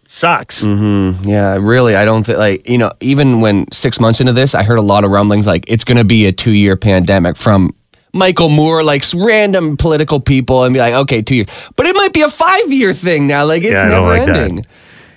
Sucks. 0.08 0.62
Mm-hmm. 0.62 1.28
Yeah, 1.28 1.56
really. 1.60 1.96
I 1.96 2.04
don't 2.04 2.24
think 2.24 2.38
like 2.38 2.68
you 2.68 2.78
know. 2.78 2.92
Even 3.00 3.40
when 3.40 3.66
six 3.72 3.98
months 3.98 4.20
into 4.20 4.32
this, 4.32 4.54
I 4.54 4.62
heard 4.62 4.78
a 4.78 4.82
lot 4.82 5.04
of 5.04 5.10
rumblings 5.10 5.44
like 5.46 5.64
it's 5.66 5.82
going 5.82 5.96
to 5.98 6.04
be 6.04 6.26
a 6.26 6.32
two-year 6.32 6.76
pandemic 6.76 7.36
from 7.36 7.74
Michael 8.12 8.48
Moore, 8.48 8.84
like 8.84 9.02
random 9.16 9.76
political 9.76 10.20
people, 10.20 10.62
and 10.62 10.72
be 10.72 10.78
like, 10.78 10.94
okay, 10.94 11.22
two 11.22 11.34
years, 11.34 11.48
but 11.74 11.86
it 11.86 11.96
might 11.96 12.12
be 12.12 12.22
a 12.22 12.30
five-year 12.30 12.94
thing 12.94 13.26
now. 13.26 13.44
Like 13.46 13.64
it's 13.64 13.72
Yeah, 13.72 13.88
never 13.88 14.06
like 14.06 14.26
that. 14.26 14.36
ending. 14.36 14.66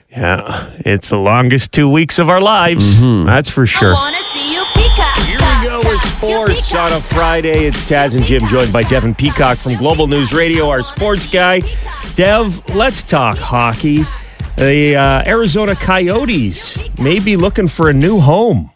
Yeah, 0.09 0.71
it's 0.79 1.09
the 1.09 1.17
longest 1.19 1.71
two 1.71 1.87
weeks 1.87 2.17
of 2.17 2.27
our 2.29 2.41
lives. 2.41 2.99
That's 2.99 3.47
for 3.47 3.67
sure. 3.67 3.93
Sports 5.99 6.73
on 6.73 6.93
a 6.93 6.99
Friday. 6.99 7.65
It's 7.65 7.83
Taz 7.89 8.15
and 8.15 8.23
Jim 8.23 8.45
joined 8.47 8.73
by 8.73 8.83
Devin 8.83 9.15
Peacock 9.15 9.57
from 9.57 9.75
Global 9.75 10.07
News 10.07 10.33
Radio, 10.33 10.69
our 10.69 10.83
sports 10.83 11.29
guy. 11.29 11.61
Dev, 12.15 12.61
let's 12.75 13.03
talk 13.03 13.37
hockey. 13.37 14.03
The 14.57 14.95
uh, 14.95 15.23
Arizona 15.25 15.75
Coyotes 15.75 16.77
may 16.99 17.19
be 17.19 17.37
looking 17.37 17.67
for 17.67 17.89
a 17.89 17.93
new 17.93 18.19
home. 18.19 18.71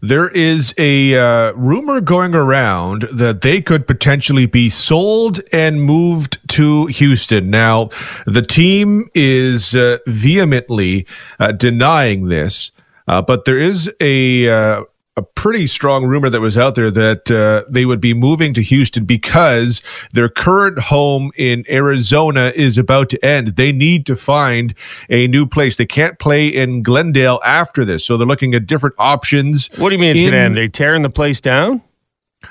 There 0.00 0.28
is 0.28 0.72
a 0.78 1.16
uh, 1.16 1.52
rumor 1.54 2.00
going 2.00 2.34
around 2.34 3.08
that 3.12 3.40
they 3.40 3.60
could 3.60 3.88
potentially 3.88 4.46
be 4.46 4.70
sold 4.70 5.40
and 5.52 5.82
moved 5.82 6.38
to 6.50 6.86
Houston. 6.86 7.50
Now, 7.50 7.90
the 8.24 8.42
team 8.42 9.08
is 9.14 9.74
uh, 9.74 9.98
vehemently 10.06 11.06
uh, 11.40 11.50
denying 11.50 12.28
this, 12.28 12.70
uh, 13.08 13.22
but 13.22 13.44
there 13.44 13.58
is 13.58 13.92
a 14.00 14.48
uh, 14.48 14.82
a 15.18 15.22
pretty 15.22 15.66
strong 15.66 16.06
rumor 16.06 16.30
that 16.30 16.40
was 16.40 16.56
out 16.56 16.76
there 16.76 16.92
that 16.92 17.28
uh, 17.28 17.68
they 17.68 17.84
would 17.84 18.00
be 18.00 18.14
moving 18.14 18.54
to 18.54 18.62
Houston 18.62 19.04
because 19.04 19.82
their 20.12 20.28
current 20.28 20.78
home 20.78 21.32
in 21.36 21.64
Arizona 21.68 22.52
is 22.54 22.78
about 22.78 23.08
to 23.10 23.24
end. 23.24 23.56
They 23.56 23.72
need 23.72 24.06
to 24.06 24.14
find 24.14 24.74
a 25.10 25.26
new 25.26 25.44
place. 25.44 25.76
They 25.76 25.86
can't 25.86 26.20
play 26.20 26.46
in 26.46 26.84
Glendale 26.84 27.40
after 27.44 27.84
this, 27.84 28.04
so 28.04 28.16
they're 28.16 28.28
looking 28.28 28.54
at 28.54 28.66
different 28.66 28.94
options. 28.96 29.68
What 29.76 29.88
do 29.88 29.96
you 29.96 30.00
mean 30.00 30.12
it's 30.12 30.20
going 30.20 30.32
to 30.32 30.38
in- 30.38 30.44
end? 30.44 30.56
They 30.56 30.68
tearing 30.68 31.02
the 31.02 31.10
place 31.10 31.40
down? 31.40 31.82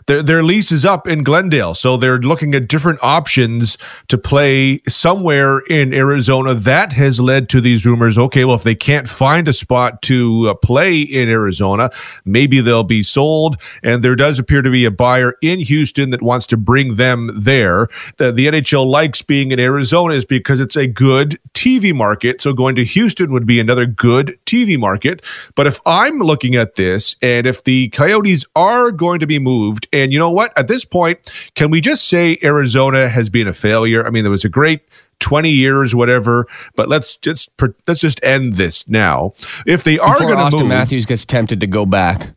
Their, 0.06 0.22
their 0.22 0.44
lease 0.44 0.72
is 0.72 0.86
up 0.86 1.08
in 1.08 1.24
Glendale, 1.24 1.74
so 1.74 1.98
they're 1.98 2.20
looking 2.20 2.54
at 2.56 2.68
different 2.68 3.00
options 3.02 3.78
to 4.10 4.18
play 4.18 4.82
somewhere 4.88 5.60
in 5.60 5.94
Arizona. 5.94 6.54
That 6.54 6.94
has 6.94 7.20
led 7.20 7.50
to 7.50 7.62
these 7.62 7.86
rumors. 7.86 8.18
Okay, 8.18 8.46
well, 8.46 8.56
if 8.56 8.64
they 8.64 8.76
can't 8.76 9.08
find 9.08 9.48
a 9.48 9.54
spot 9.54 10.02
to 10.04 10.50
uh, 10.50 10.54
play 10.56 11.00
in 11.02 11.30
Arizona, 11.30 11.90
maybe 12.26 12.60
they'll 12.60 12.84
be 12.84 13.04
sold. 13.04 13.58
And 13.84 14.04
there 14.04 14.16
does 14.16 14.40
appear 14.40 14.62
to 14.62 14.70
be 14.70 14.86
a 14.86 14.92
buyer 14.92 15.36
in 15.42 15.60
Houston 15.60 16.10
that 16.12 16.22
wants 16.22 16.46
to 16.48 16.58
bring 16.58 16.96
them 16.96 17.32
there. 17.40 17.88
The, 18.18 18.32
the 18.32 18.48
NHL 18.48 18.86
likes 18.86 19.22
being 19.22 19.52
in 19.52 19.60
Arizona 19.60 20.16
is 20.16 20.26
because 20.26 20.60
it's 20.60 20.76
a 20.76 20.88
good 20.88 21.40
TV 21.54 21.94
market. 21.94 22.42
So 22.42 22.54
going 22.54 22.76
to 22.76 22.86
Houston 22.86 23.32
would 23.32 23.46
be 23.46 23.60
another 23.60 23.86
good 23.86 24.38
TV 24.46 24.78
market. 24.78 25.22
But 25.56 25.68
if 25.68 25.80
I'm 25.86 26.20
looking 26.20 26.56
at 26.56 26.76
this 26.76 27.16
and 27.22 27.48
if 27.48 27.64
the 27.64 27.90
Coyotes 27.90 28.46
are 28.56 28.92
going 28.92 29.20
to 29.20 29.28
be 29.28 29.40
moved, 29.40 29.77
and 29.92 30.12
you 30.12 30.20
know 30.20 30.32
what? 30.32 30.58
At 30.58 30.68
this 30.68 30.86
point, 30.86 31.20
can 31.56 31.70
we 31.72 31.82
just 31.82 32.08
say 32.08 32.38
Arizona 32.44 33.10
has 33.10 33.30
been 33.30 33.48
a 33.48 33.54
failure? 33.54 34.06
I 34.06 34.10
mean, 34.10 34.24
there 34.24 34.32
was 34.32 34.46
a 34.46 34.50
great 34.50 34.82
20 35.20 35.50
years, 35.50 35.96
whatever, 35.96 36.48
but 36.76 36.90
let's 36.90 37.18
just 37.18 37.50
let's 37.88 38.00
just 38.00 38.24
end 38.24 38.56
this 38.56 38.88
now. 38.88 39.34
If 39.66 39.84
they 39.84 40.00
are 40.00 40.18
going 40.20 40.36
to 40.36 40.42
Austin 40.42 40.62
move, 40.62 40.70
Matthews 40.70 41.06
gets 41.06 41.26
tempted 41.26 41.60
to 41.60 41.68
go 41.68 41.86
back. 41.86 42.30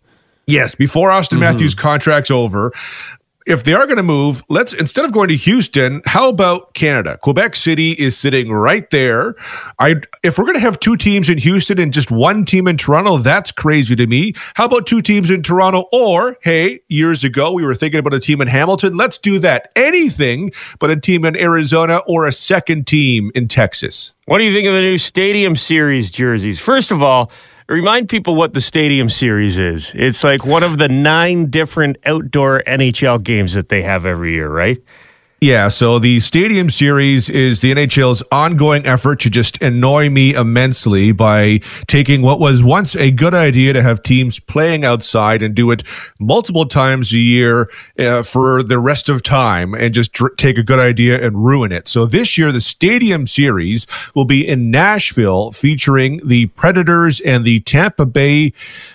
Yes, 0.47 0.75
before 0.75 1.11
Austin 1.11 1.37
mm-hmm. 1.37 1.53
Matthews' 1.53 1.75
contract's 1.75 2.31
over. 2.31 2.73
If 3.51 3.65
they 3.65 3.75
are 3.75 3.85
going 3.85 3.97
to 3.97 4.05
move, 4.05 4.45
let's 4.49 4.73
instead 4.73 5.05
of 5.05 5.11
going 5.11 5.27
to 5.27 5.35
Houston, 5.35 6.03
how 6.07 6.29
about 6.29 6.73
Canada? 6.75 7.19
Quebec 7.21 7.57
City 7.57 7.91
is 7.91 8.17
sitting 8.17 8.53
right 8.53 8.89
there. 8.93 9.35
I 9.81 9.97
if 10.23 10.39
we're 10.39 10.45
going 10.45 10.55
to 10.55 10.61
have 10.61 10.79
two 10.79 10.97
teams 10.97 11.29
in 11.29 11.37
Houston 11.39 11.81
and 11.81 11.93
just 11.93 12.13
one 12.13 12.45
team 12.45 12.69
in 12.69 12.77
Toronto, 12.77 13.19
that's 13.19 13.51
crazy 13.51 13.97
to 13.97 14.07
me. 14.07 14.35
How 14.55 14.67
about 14.67 14.87
two 14.87 15.03
teams 15.03 15.31
in 15.31 15.43
Toronto? 15.43 15.89
Or 15.91 16.39
hey, 16.43 16.83
years 16.87 17.25
ago 17.25 17.51
we 17.51 17.65
were 17.65 17.75
thinking 17.75 17.99
about 17.99 18.15
a 18.15 18.21
team 18.21 18.41
in 18.41 18.47
Hamilton. 18.47 18.97
Let's 18.97 19.19
do 19.19 19.41
that. 19.41 19.73
Anything 19.75 20.53
but 20.79 20.91
a 20.91 20.97
team 20.97 21.25
in 21.25 21.37
Arizona 21.37 21.97
or 22.07 22.27
a 22.29 22.33
second 22.33 22.87
team 22.87 23.33
in 23.35 23.49
Texas. 23.49 24.13
What 24.27 24.39
do 24.39 24.45
you 24.45 24.55
think 24.55 24.69
of 24.69 24.75
the 24.75 24.81
new 24.81 24.97
Stadium 24.97 25.57
Series 25.57 26.13
jerseys? 26.13 26.61
First 26.61 26.93
of 26.93 27.03
all, 27.03 27.33
remind 27.71 28.09
people 28.09 28.35
what 28.35 28.53
the 28.53 28.61
Stadium 28.61 29.09
Series 29.09 29.57
is. 29.57 29.93
It's 29.95 30.25
like 30.25 30.45
one 30.45 30.63
of 30.63 30.79
the 30.79 30.89
nine 30.89 31.51
different 31.51 31.99
outdoor 32.05 32.63
NHL 32.67 33.23
games 33.23 33.55
that 33.55 33.69
they 33.69 33.83
have 33.83 34.05
every 34.05 34.35
year, 34.35 34.51
right? 34.51 34.83
Yeah, 35.43 35.69
so 35.69 35.99
the 35.99 36.21
Stadium 36.21 36.69
Series 36.69 37.31
is 37.31 37.63
the 37.63 37.73
NHL's 37.73 38.23
ongoing 38.31 38.85
effort 38.85 39.21
to 39.21 39.31
just 39.31 39.63
annoy 39.63 40.11
me 40.11 40.35
immensely 40.35 41.13
by 41.13 41.61
taking 41.87 42.21
what 42.21 42.39
was 42.39 42.63
once 42.63 42.95
a 42.95 43.11
good 43.11 43.33
idea 43.33 43.73
to 43.73 43.83
have 43.83 44.03
teams 44.03 44.39
playing 44.39 44.85
outside 44.85 45.41
and 45.41 45.55
do 45.55 45.71
it 45.71 45.83
multiple 46.19 46.67
times 46.67 47.15
a 47.15 47.19
year 47.19 47.71
uh, 47.99 48.23
for 48.23 48.63
the 48.63 48.79
rest 48.79 49.09
of 49.09 49.23
time 49.23 49.73
and 49.73 49.95
just 49.95 50.13
dr- 50.13 50.37
take 50.37 50.59
a 50.59 50.63
good 50.63 50.79
idea 50.79 51.19
and 51.27 51.43
ruin 51.43 51.73
it. 51.73 51.89
So 51.89 52.05
this 52.05 52.37
year, 52.37 52.53
the 52.53 52.61
Stadium 52.61 53.27
Series 53.27 53.87
will 54.15 54.27
be 54.27 54.47
in 54.47 54.71
Nashville 54.71 55.53
featuring 55.53 56.21
the 56.23 56.49
Predators 56.49 57.19
and 57.19 57.47
the 57.47 57.61
Tampa 57.61 58.05
Bay 58.05 58.53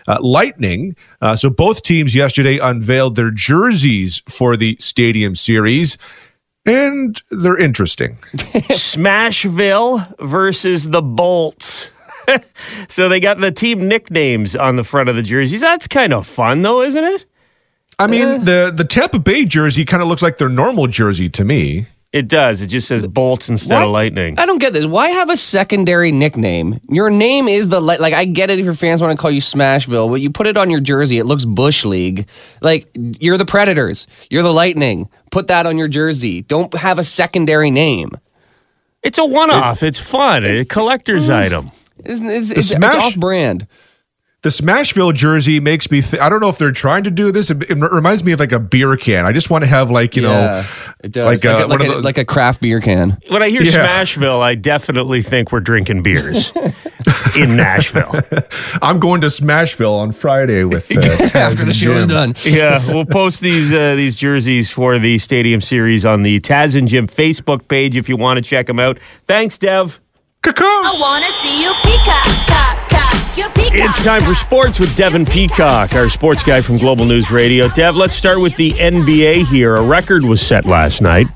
uh, 0.08 0.20
Lightning. 0.22 0.96
Uh, 1.20 1.36
so 1.36 1.50
both 1.50 1.82
teams 1.82 2.14
yesterday 2.14 2.60
unveiled 2.60 3.16
their 3.16 3.32
jerseys 3.32 4.22
for 4.30 4.56
the 4.56 4.78
Stadium 4.80 5.36
Series 5.36 5.98
and 6.66 7.22
they're 7.32 7.58
interesting. 7.58 8.16
Smashville 8.72 10.18
versus 10.20 10.90
the 10.90 11.02
Bolts. 11.02 11.90
so 12.88 13.08
they 13.10 13.20
got 13.20 13.40
the 13.40 13.52
team 13.52 13.88
nicknames 13.88 14.56
on 14.56 14.76
the 14.76 14.84
front 14.84 15.10
of 15.10 15.16
the 15.16 15.22
jerseys. 15.22 15.62
That's 15.62 15.88
kind 15.88 16.14
of 16.14 16.26
fun, 16.26 16.62
though, 16.62 16.82
isn't 16.82 17.04
it? 17.04 17.26
I 17.98 18.08
mean, 18.08 18.44
the 18.44 18.74
the 18.76 18.84
Tampa 18.84 19.20
Bay 19.20 19.46
jersey 19.46 19.86
kind 19.86 20.04
of 20.04 20.10
looks 20.10 20.22
like 20.22 20.38
their 20.38 20.50
normal 20.50 20.88
jersey 20.88 21.30
to 21.30 21.46
me. 21.46 21.86
It 22.16 22.30
does. 22.30 22.62
It 22.62 22.68
just 22.68 22.88
says 22.88 23.06
Bolts 23.06 23.50
instead 23.50 23.84
of 23.84 23.90
Lightning. 23.90 24.40
I 24.40 24.46
don't 24.46 24.60
get 24.60 24.72
this. 24.72 24.86
Why 24.86 25.10
have 25.10 25.30
a 25.30 25.36
secondary 25.36 26.14
nickname? 26.14 26.80
Your 26.88 27.10
name 27.10 27.50
is 27.50 27.68
the 27.68 27.82
li- 27.82 27.98
like. 27.98 28.14
I 28.14 28.24
get 28.24 28.50
it 28.50 28.58
if 28.58 28.64
your 28.64 28.74
fans 28.74 29.02
want 29.02 29.12
to 29.12 29.22
call 29.22 29.32
you 29.32 29.42
Smashville, 29.42 30.10
but 30.10 30.22
you 30.22 30.30
put 30.30 30.48
it 30.48 30.56
on 30.56 30.70
your 30.70 30.80
jersey. 30.80 31.18
It 31.18 31.26
looks 31.26 31.44
Bush 31.44 31.84
League. 31.84 32.26
Like 32.62 32.90
you're 32.96 33.38
the 33.38 33.46
Predators. 33.46 34.08
You're 34.30 34.44
the 34.44 34.54
Lightning. 34.54 35.10
Put 35.30 35.48
that 35.48 35.66
on 35.66 35.78
your 35.78 35.90
jersey. 35.90 36.44
Don't 36.44 36.74
have 36.76 37.00
a 37.00 37.04
secondary 37.04 37.70
name. 37.70 38.12
It's 39.04 39.18
a 39.18 39.26
one-off. 39.26 39.84
It's 39.84 40.00
fun. 40.00 40.46
It's 40.46 40.62
a 40.62 40.66
collector's 40.66 41.28
mm. 41.28 41.36
item. 41.36 41.72
It's, 42.00 42.22
it's, 42.22 42.50
it's, 42.52 42.60
it's 42.60 42.70
Smash- 42.70 42.94
off 42.94 43.16
brand. 43.18 43.68
The 44.46 44.52
Smashville 44.52 45.12
jersey 45.16 45.60
makes 45.60 45.90
me. 45.90 46.04
Th- 46.04 46.22
I 46.22 46.30
don't 46.30 46.40
know 46.40 46.50
if 46.50 46.60
they're 46.60 46.72
trying 46.72 47.04
to 47.06 47.10
do 47.10 47.32
this. 47.32 47.50
It, 47.50 47.64
it 47.68 47.74
reminds 47.80 48.24
me 48.24 48.32
of 48.32 48.40
like 48.40 48.52
a 48.52 48.60
beer 48.60 48.96
can. 48.96 49.26
I 49.26 49.32
just 49.32 49.50
want 49.50 49.64
to 49.64 49.68
have 49.68 49.90
like 49.90 50.16
you 50.16 50.22
Yeah, 50.22 50.30
know, 50.30 50.66
it 51.04 51.12
does. 51.12 51.26
like, 51.26 51.44
Like, 51.44 51.62
uh, 51.62 51.66
a, 51.66 51.68
like, 51.68 51.84
a, 51.84 51.88
the- 51.96 52.02
like 52.02 52.18
a 52.20 52.26
craft 52.26 52.62
beer 52.62 52.80
can. 52.80 53.18
When 53.30 53.42
I 53.42 53.50
hear 53.50 53.64
Yeah. 53.64 53.72
Smashville, 54.04 54.42
I 54.44 54.54
definitely 54.54 55.24
think 55.24 55.52
we're 55.52 55.62
drinking 55.62 56.04
beers 56.04 56.52
in 57.36 57.56
Nashville. 57.56 58.22
I'm 58.84 59.00
going 59.00 59.22
to 59.22 59.28
Smashville 59.28 59.98
on 59.98 60.12
Friday 60.12 60.64
with 60.64 60.96
uh, 60.96 61.00
After 61.34 61.66
the 61.66 61.74
show 61.74 61.94
is 61.94 62.06
done. 62.06 62.36
Yeah, 62.46 62.86
we'll 62.94 63.06
post 63.08 63.42
these 63.42 63.74
uh, 63.74 63.96
these 63.96 64.16
jerseys 64.16 64.70
for 64.70 65.00
the 65.00 65.18
Stadium 65.18 65.60
Series 65.60 66.06
on 66.06 66.22
the 66.22 66.40
Taz 66.40 66.76
and 66.78 66.88
Jim 66.88 67.08
Facebook 67.08 67.68
page 67.68 67.98
if 67.98 68.08
you 68.08 68.16
want 68.16 68.38
to 68.38 68.44
check 68.48 68.68
them 68.68 68.80
out. 68.80 69.00
Thanks, 69.26 69.58
Dev. 69.58 70.00
I 70.44 70.98
wanna 71.00 71.32
see 71.32 71.64
you 71.64 71.74
peacock, 71.82 72.48
It's 73.78 74.02
time 74.06 74.24
for 74.24 74.34
sports 74.34 74.80
with 74.80 74.96
Devin 74.96 75.26
Peacock, 75.26 75.96
our 75.96 76.08
sports 76.08 76.44
guy 76.44 76.62
from 76.62 76.78
Global 76.78 77.04
News 77.04 77.30
Radio. 77.30 77.68
Dev, 77.68 77.98
let's 77.98 78.16
start 78.16 78.40
with 78.40 78.56
the 78.56 78.72
NBA 78.72 79.48
here. 79.48 79.76
A 79.76 79.82
record 79.82 80.24
was 80.24 80.40
set 80.40 80.64
last 80.64 81.02
night. 81.02 81.28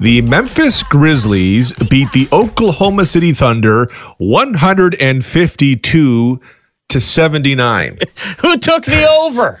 The 0.00 0.22
Memphis 0.22 0.82
Grizzlies 0.82 1.74
beat 1.90 2.10
the 2.12 2.26
Oklahoma 2.32 3.04
City 3.04 3.34
Thunder 3.34 3.90
152 4.16 6.40
to 6.88 7.00
79. 7.00 7.98
Who 8.38 8.56
took 8.56 8.86
the 8.86 9.06
over? 9.06 9.60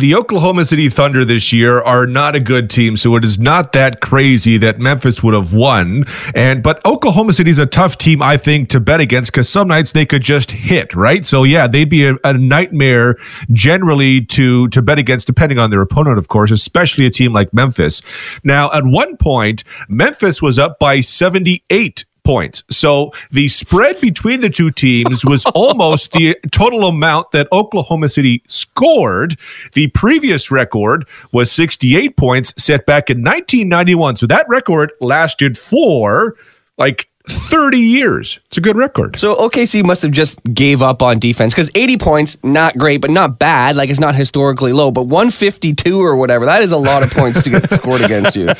The 0.00 0.14
Oklahoma 0.14 0.64
City 0.64 0.88
Thunder 0.88 1.24
this 1.24 1.52
year 1.52 1.80
are 1.80 2.06
not 2.06 2.36
a 2.36 2.40
good 2.40 2.70
team, 2.70 2.96
so 2.96 3.16
it 3.16 3.24
is 3.24 3.36
not 3.36 3.72
that 3.72 4.00
crazy 4.00 4.56
that 4.56 4.78
Memphis 4.78 5.24
would 5.24 5.34
have 5.34 5.52
won. 5.52 6.04
And 6.36 6.62
but 6.62 6.80
Oklahoma 6.86 7.32
City 7.32 7.50
is 7.50 7.58
a 7.58 7.66
tough 7.66 7.98
team, 7.98 8.22
I 8.22 8.36
think, 8.36 8.68
to 8.68 8.78
bet 8.78 9.00
against 9.00 9.32
because 9.32 9.48
some 9.48 9.66
nights 9.66 9.90
they 9.90 10.06
could 10.06 10.22
just 10.22 10.52
hit 10.52 10.94
right. 10.94 11.26
So 11.26 11.42
yeah, 11.42 11.66
they'd 11.66 11.90
be 11.90 12.06
a, 12.06 12.14
a, 12.22 12.32
nightmare 12.32 13.16
generally 13.50 14.24
to 14.26 14.68
to 14.68 14.80
bet 14.80 15.00
against, 15.00 15.26
depending 15.26 15.58
on 15.58 15.70
their 15.70 15.82
opponent, 15.82 16.16
of 16.16 16.28
course, 16.28 16.52
especially 16.52 17.04
a 17.04 17.10
team 17.10 17.32
like 17.32 17.52
Memphis. 17.52 18.00
Now, 18.44 18.70
at 18.70 18.84
one 18.84 19.16
point, 19.16 19.64
Memphis 19.88 20.40
was 20.40 20.60
up 20.60 20.78
by 20.78 21.00
seventy 21.00 21.64
eight 21.70 22.04
points. 22.28 22.62
So 22.68 23.10
the 23.30 23.48
spread 23.48 23.98
between 24.02 24.42
the 24.42 24.50
two 24.50 24.70
teams 24.70 25.24
was 25.24 25.46
almost 25.54 26.12
the 26.12 26.36
total 26.52 26.84
amount 26.84 27.30
that 27.30 27.48
Oklahoma 27.52 28.10
City 28.10 28.42
scored. 28.48 29.38
The 29.72 29.86
previous 29.86 30.50
record 30.50 31.08
was 31.32 31.50
68 31.50 32.18
points 32.18 32.52
set 32.62 32.84
back 32.84 33.08
in 33.08 33.22
1991. 33.22 34.16
So 34.16 34.26
that 34.26 34.46
record 34.46 34.92
lasted 35.00 35.56
for 35.56 36.36
like 36.76 37.08
30 37.28 37.78
years. 37.78 38.38
It's 38.46 38.56
a 38.56 38.60
good 38.60 38.76
record. 38.76 39.16
So 39.16 39.36
OKC 39.36 39.84
must 39.84 40.02
have 40.02 40.10
just 40.10 40.42
gave 40.54 40.82
up 40.82 41.02
on 41.02 41.18
defense 41.18 41.52
because 41.52 41.70
80 41.74 41.96
points, 41.98 42.36
not 42.42 42.76
great, 42.76 43.00
but 43.00 43.10
not 43.10 43.38
bad. 43.38 43.76
Like 43.76 43.90
it's 43.90 44.00
not 44.00 44.14
historically 44.14 44.72
low, 44.72 44.90
but 44.90 45.04
152 45.04 46.00
or 46.00 46.16
whatever, 46.16 46.44
that 46.46 46.62
is 46.62 46.72
a 46.72 46.76
lot 46.76 47.02
of 47.02 47.10
points 47.10 47.42
to 47.44 47.50
get 47.50 47.70
scored 47.72 48.00
against 48.00 48.36
you. 48.36 48.46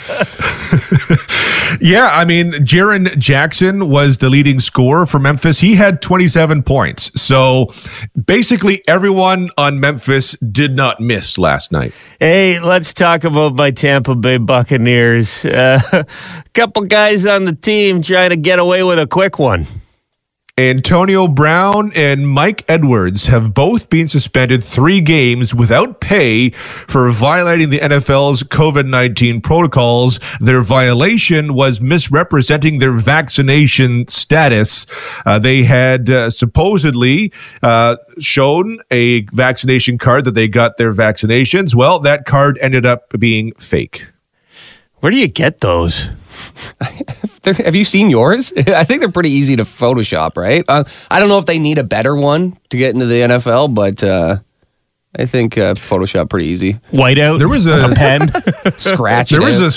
yeah, 1.81 2.11
I 2.13 2.25
mean, 2.25 2.53
Jaren 2.65 3.17
Jackson 3.19 3.89
was 3.89 4.19
the 4.19 4.31
leading 4.31 4.61
scorer 4.61 5.07
for 5.07 5.19
Memphis. 5.19 5.61
He 5.61 5.75
had 5.75 6.03
27 6.03 6.63
points. 6.63 7.11
So 7.21 7.73
basically, 8.27 8.83
everyone 8.87 9.51
on 9.57 9.81
Memphis 9.81 10.33
did 10.53 10.77
not 10.77 11.01
miss 11.01 11.39
last 11.39 11.73
night. 11.73 11.93
Hey, 12.21 12.61
let's 12.61 12.93
talk 12.93 13.25
about 13.25 13.55
my 13.55 13.71
Tampa 13.71 14.15
Bay 14.15 14.39
Buccaneers. 14.39 15.45
A 15.45 15.83
uh, 15.93 16.03
couple 16.55 16.83
guys 16.83 17.27
on 17.27 17.45
the 17.45 17.55
team 17.55 18.03
trying 18.03 18.31
to 18.31 18.37
get 18.37 18.58
away 18.59 18.83
with 18.83 18.99
a 18.99 19.07
quick 19.07 19.39
one. 19.39 19.67
Antonio 20.59 21.29
Brown 21.29 21.93
and 21.95 22.29
Mike 22.29 22.65
Edwards 22.67 23.27
have 23.27 23.55
both 23.55 23.89
been 23.89 24.09
suspended 24.09 24.65
three 24.65 25.01
games 25.01 25.55
without 25.55 26.01
pay 26.01 26.51
for 26.89 27.13
violating 27.13 27.71
the 27.71 27.79
NFL's 27.79 28.43
COVID 28.43 28.89
19 28.89 29.41
protocols. 29.41 30.19
Their 30.41 30.63
violation 30.63 31.55
was 31.55 31.81
misrepresenting 31.81 32.81
their 32.81 32.91
vaccination 32.91 34.09
status. 34.09 34.85
Uh, 35.25 35.39
they 35.39 35.63
had 35.63 36.11
uh, 36.11 36.29
supposedly 36.29 37.33
uh, 37.63 37.95
shown 38.19 38.81
a 38.91 39.21
vaccination 39.27 39.97
card 39.97 40.25
that 40.25 40.35
they 40.35 40.49
got 40.49 40.77
their 40.77 40.93
vaccinations. 40.93 41.73
Well, 41.73 42.01
that 42.01 42.25
card 42.25 42.59
ended 42.61 42.85
up 42.85 43.11
being 43.17 43.53
fake. 43.61 44.07
Where 44.97 45.13
do 45.13 45.19
you 45.19 45.29
get 45.29 45.61
those? 45.61 46.09
have 47.65 47.75
you 47.75 47.85
seen 47.85 48.11
yours? 48.11 48.53
I 48.67 48.85
think 48.85 49.01
they're 49.01 49.11
pretty 49.11 49.31
easy 49.31 49.57
to 49.57 49.65
Photoshop, 49.65 50.37
right? 50.37 50.65
Uh, 50.69 50.85
I 51.11 51.21
don't 51.21 51.29
know 51.29 51.39
if 51.39 51.47
they 51.47 51.59
need 51.59 51.79
a 51.79 51.85
better 51.85 52.15
one 52.15 52.59
to 52.71 52.77
get 52.77 52.95
into 52.95 53.07
the 53.07 53.21
NFL, 53.21 53.75
but 53.75 54.03
uh, 54.03 54.39
I 55.17 55.27
think 55.27 55.57
uh, 55.57 55.75
Photoshop 55.75 56.31
pretty 56.31 56.49
easy. 56.49 56.75
Whiteout. 56.93 57.39
There 57.39 57.49
was 57.49 57.67
a, 57.67 57.91
a 57.91 57.95
pen. 57.95 58.33
Scratch. 58.79 59.31
There 59.31 59.41
was 59.41 59.61
out. 59.61 59.67
a 59.67 59.71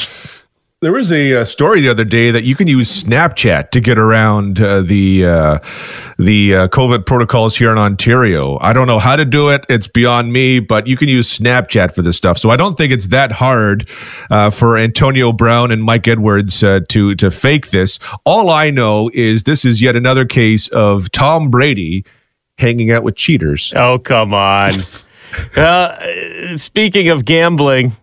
there 0.82 0.92
was 0.92 1.12
a, 1.12 1.42
uh, 1.42 1.46
story 1.46 1.80
the 1.80 1.90
other 1.90 2.04
day 2.04 2.32
that 2.32 2.44
you 2.44 2.56
can 2.56 2.68
use 2.68 3.04
Snapchat 3.04 3.70
to 3.70 3.80
get 3.80 4.00
around 4.00 4.60
uh, 4.60 4.82
the 4.82 5.24
uh, 5.24 5.60
the 6.18 6.56
uh, 6.56 6.68
COVID 6.70 7.06
protocols 7.06 7.56
here 7.56 7.72
in 7.72 7.78
Ontario. 7.78 8.58
I 8.62 8.74
don't 8.74 8.88
know 8.88 8.98
how 8.98 9.16
to 9.16 9.24
do 9.24 9.50
it; 9.50 9.64
it's 9.70 9.88
beyond 9.88 10.34
me. 10.34 10.60
But 10.60 10.88
you 10.88 10.98
can 10.98 11.08
use 11.08 11.38
Snapchat 11.38 11.94
for 11.94 12.02
this 12.02 12.18
stuff, 12.18 12.40
so 12.40 12.50
I 12.50 12.58
don't 12.58 12.78
think 12.78 12.92
it's 12.92 13.08
that 13.08 13.32
hard 13.32 13.88
uh, 14.32 14.50
for 14.50 14.76
Antonio 14.76 15.32
Brown 15.32 15.70
and 15.70 15.84
Mike 15.84 16.08
Edwards 16.08 16.64
uh, 16.64 16.80
to 16.90 17.14
to 17.14 17.30
fake 17.30 17.70
this. 17.70 18.00
All 18.26 18.50
I 18.50 18.72
know 18.72 19.12
is 19.14 19.44
this 19.44 19.64
is 19.64 19.84
yet 19.84 19.96
another 19.96 20.26
case 20.26 20.68
of 20.70 21.12
Tom 21.12 21.52
Brady 21.52 22.04
hanging 22.58 22.90
out 22.90 23.04
with 23.04 23.16
cheaters. 23.16 23.72
Oh 23.76 24.00
come 24.00 24.34
on! 24.34 24.74
speaking 26.58 27.10
of 27.10 27.26
gambling 27.26 27.94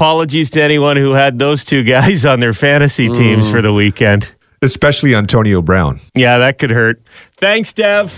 apologies 0.00 0.48
to 0.48 0.62
anyone 0.62 0.96
who 0.96 1.12
had 1.12 1.38
those 1.38 1.62
two 1.62 1.82
guys 1.82 2.24
on 2.32 2.40
their 2.40 2.54
fantasy 2.54 3.10
teams 3.10 3.46
mm. 3.46 3.50
for 3.50 3.60
the 3.60 3.70
weekend. 3.70 4.32
Especially 4.62 5.14
Antonio 5.14 5.60
Brown. 5.60 6.00
Yeah, 6.14 6.38
that 6.38 6.56
could 6.58 6.70
hurt. 6.70 7.02
Thanks, 7.36 7.74
Dev. 7.74 8.10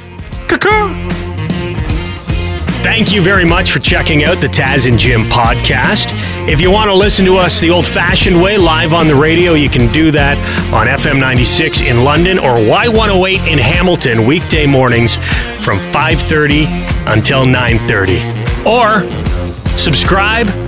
Thank 2.85 3.13
you 3.13 3.21
very 3.21 3.45
much 3.45 3.73
for 3.73 3.81
checking 3.81 4.23
out 4.23 4.41
the 4.41 4.47
Taz 4.47 4.89
and 4.89 4.97
Jim 4.97 5.23
podcast. 5.23 6.13
If 6.49 6.61
you 6.61 6.71
want 6.71 6.89
to 6.89 6.95
listen 6.95 7.25
to 7.27 7.37
us 7.37 7.61
the 7.61 7.71
old 7.71 7.87
fashioned 7.87 8.41
way, 8.41 8.59
live 8.59 8.93
on 8.93 9.09
the 9.09 9.17
radio, 9.17 9.55
you 9.55 9.69
can 9.69 9.93
do 9.93 10.13
that 10.13 10.37
on 10.73 10.87
FM 10.87 11.19
96 11.19 11.81
in 11.81 12.05
London 12.05 12.39
or 12.39 12.55
Y108 12.59 13.51
in 13.51 13.59
Hamilton, 13.59 14.25
weekday 14.25 14.67
mornings 14.67 15.17
from 15.65 15.81
5.30 15.81 16.67
until 17.13 17.45
9.30. 17.45 18.67
Or 18.67 19.79
subscribe 19.79 20.62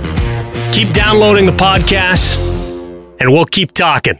Keep 0.75 0.91
downloading 0.91 1.45
the 1.45 1.53
podcasts, 1.53 2.35
and 3.21 3.31
we'll 3.31 3.45
keep 3.45 3.71
talking. 3.71 4.19